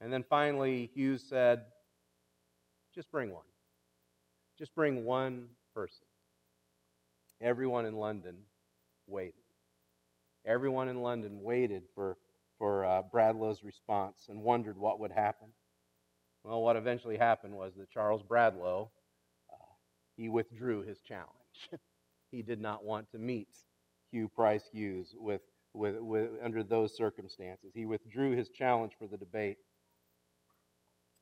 And 0.00 0.10
then 0.10 0.24
finally, 0.30 0.90
Hughes 0.94 1.22
said, 1.28 1.64
just 2.94 3.10
bring 3.12 3.30
one. 3.30 3.44
Just 4.58 4.74
bring 4.74 5.04
one 5.04 5.48
person. 5.74 6.06
Everyone 7.42 7.84
in 7.84 7.94
London 7.96 8.36
waited. 9.06 9.34
Everyone 10.46 10.88
in 10.88 11.02
London 11.02 11.42
waited 11.42 11.82
for, 11.94 12.16
for 12.58 12.86
uh, 12.86 13.02
Bradlaugh's 13.02 13.62
response 13.64 14.28
and 14.30 14.40
wondered 14.42 14.78
what 14.78 14.98
would 15.00 15.12
happen. 15.12 15.48
Well, 16.42 16.62
what 16.62 16.76
eventually 16.76 17.18
happened 17.18 17.52
was 17.52 17.74
that 17.76 17.90
Charles 17.90 18.22
Bradlaugh, 18.22 18.88
uh, 19.52 19.72
he 20.16 20.30
withdrew 20.30 20.84
his 20.84 21.02
challenge. 21.02 21.28
he 22.30 22.42
did 22.42 22.60
not 22.60 22.84
want 22.84 23.10
to 23.12 23.18
meet 23.18 23.48
Hugh 24.10 24.28
Price 24.28 24.64
Hughes 24.72 25.14
with, 25.18 25.42
with, 25.72 25.96
with, 26.00 26.30
under 26.42 26.62
those 26.62 26.96
circumstances. 26.96 27.72
He 27.74 27.86
withdrew 27.86 28.36
his 28.36 28.48
challenge 28.48 28.92
for 28.98 29.06
the 29.06 29.16
debate. 29.16 29.58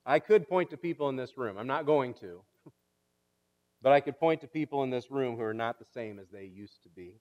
I 0.06 0.18
could 0.18 0.48
point 0.48 0.70
to 0.70 0.76
people 0.76 1.08
in 1.08 1.16
this 1.16 1.36
room. 1.38 1.56
I'm 1.56 1.66
not 1.66 1.86
going 1.86 2.14
to. 2.14 2.42
But 3.84 3.92
I 3.92 4.00
could 4.00 4.18
point 4.18 4.40
to 4.40 4.46
people 4.46 4.82
in 4.82 4.88
this 4.88 5.10
room 5.10 5.36
who 5.36 5.42
are 5.42 5.52
not 5.52 5.78
the 5.78 5.84
same 5.84 6.18
as 6.18 6.30
they 6.30 6.44
used 6.44 6.82
to 6.84 6.88
be. 6.88 7.20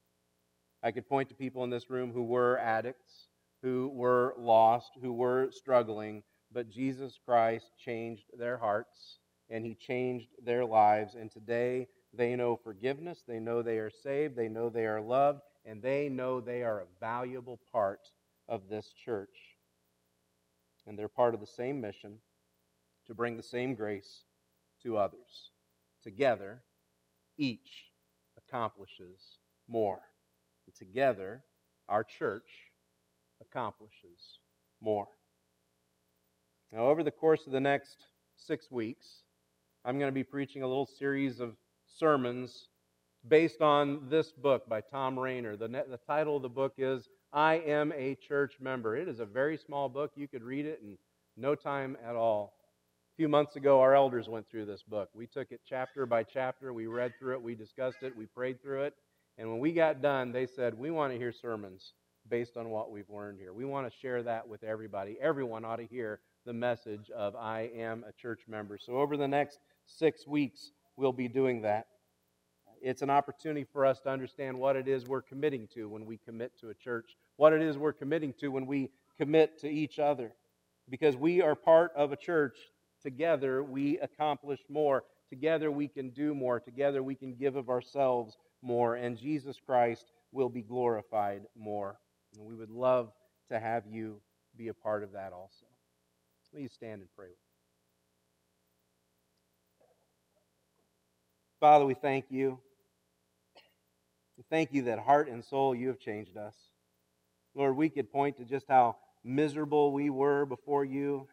I 0.81 0.91
could 0.91 1.07
point 1.09 1.27
to 1.27 1.35
people 1.35 1.65
in 1.65 1.69
this 1.69 1.89
room 1.89 2.13
who 2.13 2.23
were 2.23 2.57
addicts, 2.57 3.27
who 3.61 3.91
were 3.93 4.33
lost, 4.37 4.91
who 5.01 5.11
were 5.11 5.49
struggling, 5.51 6.23
but 6.53 6.69
Jesus 6.69 7.19
Christ 7.25 7.71
changed 7.77 8.23
their 8.37 8.57
hearts 8.57 9.19
and 9.49 9.65
he 9.65 9.75
changed 9.75 10.29
their 10.41 10.63
lives. 10.63 11.15
And 11.15 11.29
today 11.29 11.87
they 12.13 12.35
know 12.35 12.55
forgiveness, 12.55 13.23
they 13.27 13.39
know 13.39 13.61
they 13.61 13.79
are 13.79 13.89
saved, 13.89 14.35
they 14.35 14.47
know 14.47 14.69
they 14.69 14.85
are 14.85 15.01
loved, 15.01 15.41
and 15.65 15.81
they 15.81 16.09
know 16.09 16.39
they 16.39 16.63
are 16.63 16.81
a 16.81 16.99
valuable 16.99 17.59
part 17.71 18.01
of 18.47 18.69
this 18.69 18.93
church. 18.93 19.35
And 20.85 20.97
they're 20.97 21.07
part 21.07 21.33
of 21.33 21.39
the 21.39 21.47
same 21.47 21.81
mission 21.81 22.17
to 23.07 23.13
bring 23.13 23.37
the 23.37 23.43
same 23.43 23.73
grace 23.73 24.23
to 24.83 24.97
others. 24.97 25.51
Together, 26.03 26.61
each 27.37 27.85
accomplishes 28.37 29.39
more. 29.67 30.01
And 30.65 30.75
together, 30.75 31.43
our 31.89 32.03
church 32.03 32.49
accomplishes 33.41 34.39
more. 34.81 35.07
Now, 36.71 36.87
over 36.87 37.03
the 37.03 37.11
course 37.11 37.45
of 37.45 37.53
the 37.53 37.59
next 37.59 38.05
six 38.35 38.69
weeks, 38.69 39.07
I'm 39.85 39.99
going 39.99 40.09
to 40.09 40.13
be 40.13 40.23
preaching 40.23 40.63
a 40.63 40.67
little 40.67 40.85
series 40.85 41.39
of 41.39 41.55
sermons 41.97 42.67
based 43.27 43.61
on 43.61 44.09
this 44.09 44.31
book 44.31 44.67
by 44.67 44.81
Thom 44.81 45.17
Rainer. 45.17 45.55
The, 45.55 45.67
the 45.67 45.99
title 46.07 46.37
of 46.37 46.41
the 46.41 46.49
book 46.49 46.73
is 46.77 47.07
I 47.31 47.55
Am 47.55 47.91
a 47.93 48.15
Church 48.15 48.55
Member. 48.59 48.95
It 48.97 49.07
is 49.07 49.19
a 49.19 49.25
very 49.25 49.57
small 49.57 49.89
book. 49.89 50.11
You 50.15 50.27
could 50.27 50.43
read 50.43 50.65
it 50.65 50.81
in 50.83 50.97
no 51.37 51.55
time 51.55 51.97
at 52.05 52.15
all. 52.15 52.53
A 53.13 53.15
few 53.15 53.29
months 53.29 53.55
ago, 53.55 53.79
our 53.79 53.95
elders 53.95 54.27
went 54.27 54.49
through 54.49 54.65
this 54.65 54.83
book. 54.83 55.09
We 55.13 55.27
took 55.27 55.51
it 55.51 55.61
chapter 55.67 56.05
by 56.05 56.23
chapter, 56.23 56.73
we 56.73 56.87
read 56.87 57.13
through 57.19 57.33
it, 57.35 57.41
we 57.41 57.55
discussed 57.55 58.01
it, 58.01 58.15
we 58.15 58.25
prayed 58.25 58.61
through 58.61 58.83
it. 58.83 58.95
And 59.37 59.49
when 59.49 59.59
we 59.59 59.71
got 59.71 60.01
done, 60.01 60.31
they 60.31 60.47
said, 60.47 60.77
We 60.77 60.91
want 60.91 61.13
to 61.13 61.19
hear 61.19 61.31
sermons 61.31 61.93
based 62.29 62.57
on 62.57 62.69
what 62.69 62.91
we've 62.91 63.09
learned 63.09 63.39
here. 63.39 63.53
We 63.53 63.65
want 63.65 63.91
to 63.91 63.99
share 63.99 64.23
that 64.23 64.47
with 64.47 64.63
everybody. 64.63 65.17
Everyone 65.21 65.65
ought 65.65 65.77
to 65.77 65.85
hear 65.85 66.19
the 66.45 66.53
message 66.53 67.09
of 67.15 67.35
I 67.35 67.69
am 67.75 68.03
a 68.07 68.11
church 68.13 68.41
member. 68.47 68.77
So, 68.77 68.97
over 68.97 69.17
the 69.17 69.27
next 69.27 69.59
six 69.85 70.27
weeks, 70.27 70.71
we'll 70.97 71.13
be 71.13 71.27
doing 71.27 71.61
that. 71.61 71.87
It's 72.81 73.01
an 73.01 73.09
opportunity 73.09 73.65
for 73.71 73.85
us 73.85 74.01
to 74.01 74.09
understand 74.09 74.57
what 74.57 74.75
it 74.75 74.87
is 74.87 75.05
we're 75.05 75.21
committing 75.21 75.67
to 75.73 75.87
when 75.87 76.05
we 76.05 76.17
commit 76.17 76.59
to 76.59 76.69
a 76.69 76.73
church, 76.73 77.15
what 77.37 77.53
it 77.53 77.61
is 77.61 77.77
we're 77.77 77.93
committing 77.93 78.33
to 78.39 78.49
when 78.49 78.65
we 78.65 78.89
commit 79.17 79.59
to 79.59 79.69
each 79.69 79.99
other. 79.99 80.33
Because 80.89 81.15
we 81.15 81.41
are 81.41 81.55
part 81.55 81.93
of 81.95 82.11
a 82.11 82.17
church 82.17 82.57
Together 83.03 83.61
we 83.63 83.99
accomplish 83.99 84.61
more. 84.69 85.03
Together 85.29 85.69
we 85.69 85.89
can 85.89 86.09
do 86.11 86.33
more. 86.33 86.59
Together 86.59 87.03
we 87.03 87.15
can 87.15 87.35
give 87.35 87.57
of 87.57 87.69
ourselves 87.69 88.37
more. 88.61 88.95
And 88.95 89.17
Jesus 89.17 89.59
Christ 89.63 90.13
will 90.31 90.49
be 90.49 90.61
glorified 90.61 91.43
more. 91.55 91.99
And 92.33 92.45
we 92.45 92.55
would 92.55 92.71
love 92.71 93.11
to 93.51 93.59
have 93.59 93.83
you 93.85 94.21
be 94.55 94.69
a 94.69 94.73
part 94.73 95.03
of 95.03 95.11
that 95.11 95.33
also. 95.33 95.65
Please 96.51 96.71
stand 96.71 97.01
and 97.01 97.09
pray 97.15 97.27
with 97.27 97.35
me. 97.35 97.52
Father, 101.63 101.85
we 101.85 101.93
thank 101.93 102.25
you. 102.29 102.59
We 104.35 104.43
thank 104.49 104.73
you 104.73 104.81
that 104.81 104.99
heart 104.99 105.29
and 105.29 105.41
soul 105.41 105.73
you 105.73 105.87
have 105.87 105.97
changed 105.97 106.35
us. 106.35 106.53
Lord, 107.55 107.77
we 107.77 107.87
could 107.87 108.11
point 108.11 108.35
to 108.35 108.43
just 108.43 108.65
how 108.67 108.97
miserable 109.23 109.93
we 109.93 110.09
were 110.09 110.45
before 110.45 110.83
you, 110.83 111.25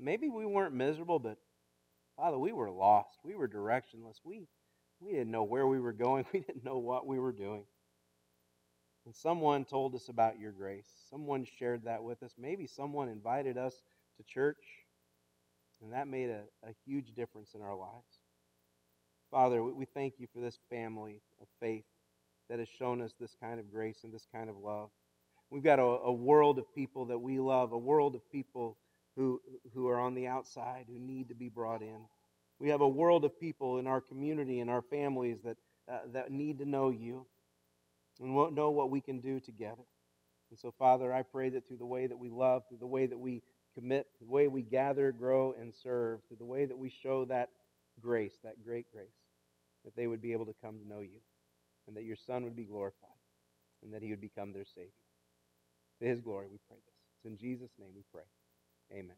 maybe 0.00 0.30
we 0.30 0.46
weren't 0.46 0.72
miserable, 0.72 1.18
but 1.18 1.36
Father, 2.16 2.38
we 2.38 2.52
were 2.52 2.70
lost. 2.70 3.18
We 3.22 3.34
were 3.34 3.46
directionless. 3.46 4.16
We, 4.24 4.46
we 4.98 5.10
didn't 5.12 5.30
know 5.30 5.42
where 5.42 5.66
we 5.66 5.78
were 5.78 5.92
going. 5.92 6.24
We 6.32 6.40
didn't 6.40 6.64
know 6.64 6.78
what 6.78 7.06
we 7.06 7.18
were 7.18 7.30
doing. 7.30 7.64
And 9.04 9.14
someone 9.14 9.66
told 9.66 9.94
us 9.94 10.08
about 10.08 10.38
your 10.38 10.52
grace. 10.52 10.88
Someone 11.10 11.44
shared 11.58 11.84
that 11.84 12.02
with 12.02 12.22
us. 12.22 12.32
Maybe 12.38 12.66
someone 12.66 13.10
invited 13.10 13.58
us 13.58 13.74
to 14.16 14.22
church, 14.22 14.64
and 15.82 15.92
that 15.92 16.08
made 16.08 16.30
a, 16.30 16.44
a 16.66 16.72
huge 16.86 17.14
difference 17.14 17.50
in 17.54 17.60
our 17.60 17.76
lives. 17.76 18.24
Father, 19.30 19.62
we 19.62 19.84
thank 19.84 20.14
you 20.18 20.26
for 20.32 20.40
this 20.40 20.58
family 20.70 21.20
of 21.40 21.48
faith 21.60 21.84
that 22.48 22.58
has 22.58 22.68
shown 22.68 23.00
us 23.00 23.12
this 23.18 23.36
kind 23.40 23.58
of 23.58 23.70
grace 23.70 24.00
and 24.04 24.12
this 24.12 24.26
kind 24.32 24.48
of 24.48 24.56
love. 24.56 24.90
We've 25.50 25.62
got 25.62 25.78
a, 25.78 25.82
a 25.82 26.12
world 26.12 26.58
of 26.58 26.72
people 26.74 27.06
that 27.06 27.18
we 27.18 27.38
love, 27.38 27.72
a 27.72 27.78
world 27.78 28.14
of 28.14 28.30
people 28.30 28.76
who, 29.16 29.40
who 29.74 29.88
are 29.88 29.98
on 29.98 30.14
the 30.14 30.26
outside, 30.26 30.86
who 30.88 30.98
need 30.98 31.28
to 31.28 31.34
be 31.34 31.48
brought 31.48 31.82
in. 31.82 32.00
We 32.58 32.68
have 32.68 32.80
a 32.80 32.88
world 32.88 33.24
of 33.24 33.38
people 33.38 33.78
in 33.78 33.86
our 33.86 34.00
community 34.00 34.60
and 34.60 34.70
our 34.70 34.82
families 34.82 35.38
that, 35.44 35.56
uh, 35.90 35.98
that 36.12 36.30
need 36.30 36.58
to 36.58 36.64
know 36.64 36.90
you 36.90 37.26
and 38.20 38.34
won't 38.34 38.54
know 38.54 38.70
what 38.70 38.90
we 38.90 39.00
can 39.00 39.20
do 39.20 39.40
together. 39.40 39.82
And 40.50 40.58
so, 40.58 40.72
Father, 40.78 41.12
I 41.12 41.22
pray 41.22 41.48
that 41.50 41.66
through 41.66 41.78
the 41.78 41.86
way 41.86 42.06
that 42.06 42.18
we 42.18 42.28
love, 42.30 42.62
through 42.68 42.78
the 42.78 42.86
way 42.86 43.06
that 43.06 43.18
we 43.18 43.42
commit, 43.74 44.06
the 44.20 44.28
way 44.28 44.46
we 44.48 44.62
gather, 44.62 45.10
grow, 45.12 45.54
and 45.60 45.74
serve, 45.74 46.20
through 46.28 46.36
the 46.36 46.44
way 46.44 46.64
that 46.64 46.78
we 46.78 46.90
show 47.02 47.24
that 47.26 47.48
grace, 48.00 48.38
that 48.44 48.64
great 48.64 48.86
grace, 48.92 49.06
that 49.84 49.96
they 49.96 50.06
would 50.06 50.22
be 50.22 50.32
able 50.32 50.46
to 50.46 50.54
come 50.62 50.78
to 50.78 50.88
know 50.88 51.00
you, 51.00 51.20
and 51.86 51.96
that 51.96 52.04
your 52.04 52.16
Son 52.16 52.44
would 52.44 52.56
be 52.56 52.64
glorified, 52.64 53.10
and 53.82 53.92
that 53.92 54.02
he 54.02 54.10
would 54.10 54.20
become 54.20 54.52
their 54.52 54.64
Savior. 54.64 54.90
To 56.00 56.06
his 56.06 56.20
glory, 56.20 56.46
we 56.50 56.58
pray 56.68 56.78
this. 56.84 56.94
It's 57.16 57.26
in 57.26 57.38
Jesus' 57.38 57.72
name 57.78 57.90
we 57.94 58.04
pray. 58.12 58.24
Amen. 58.92 59.16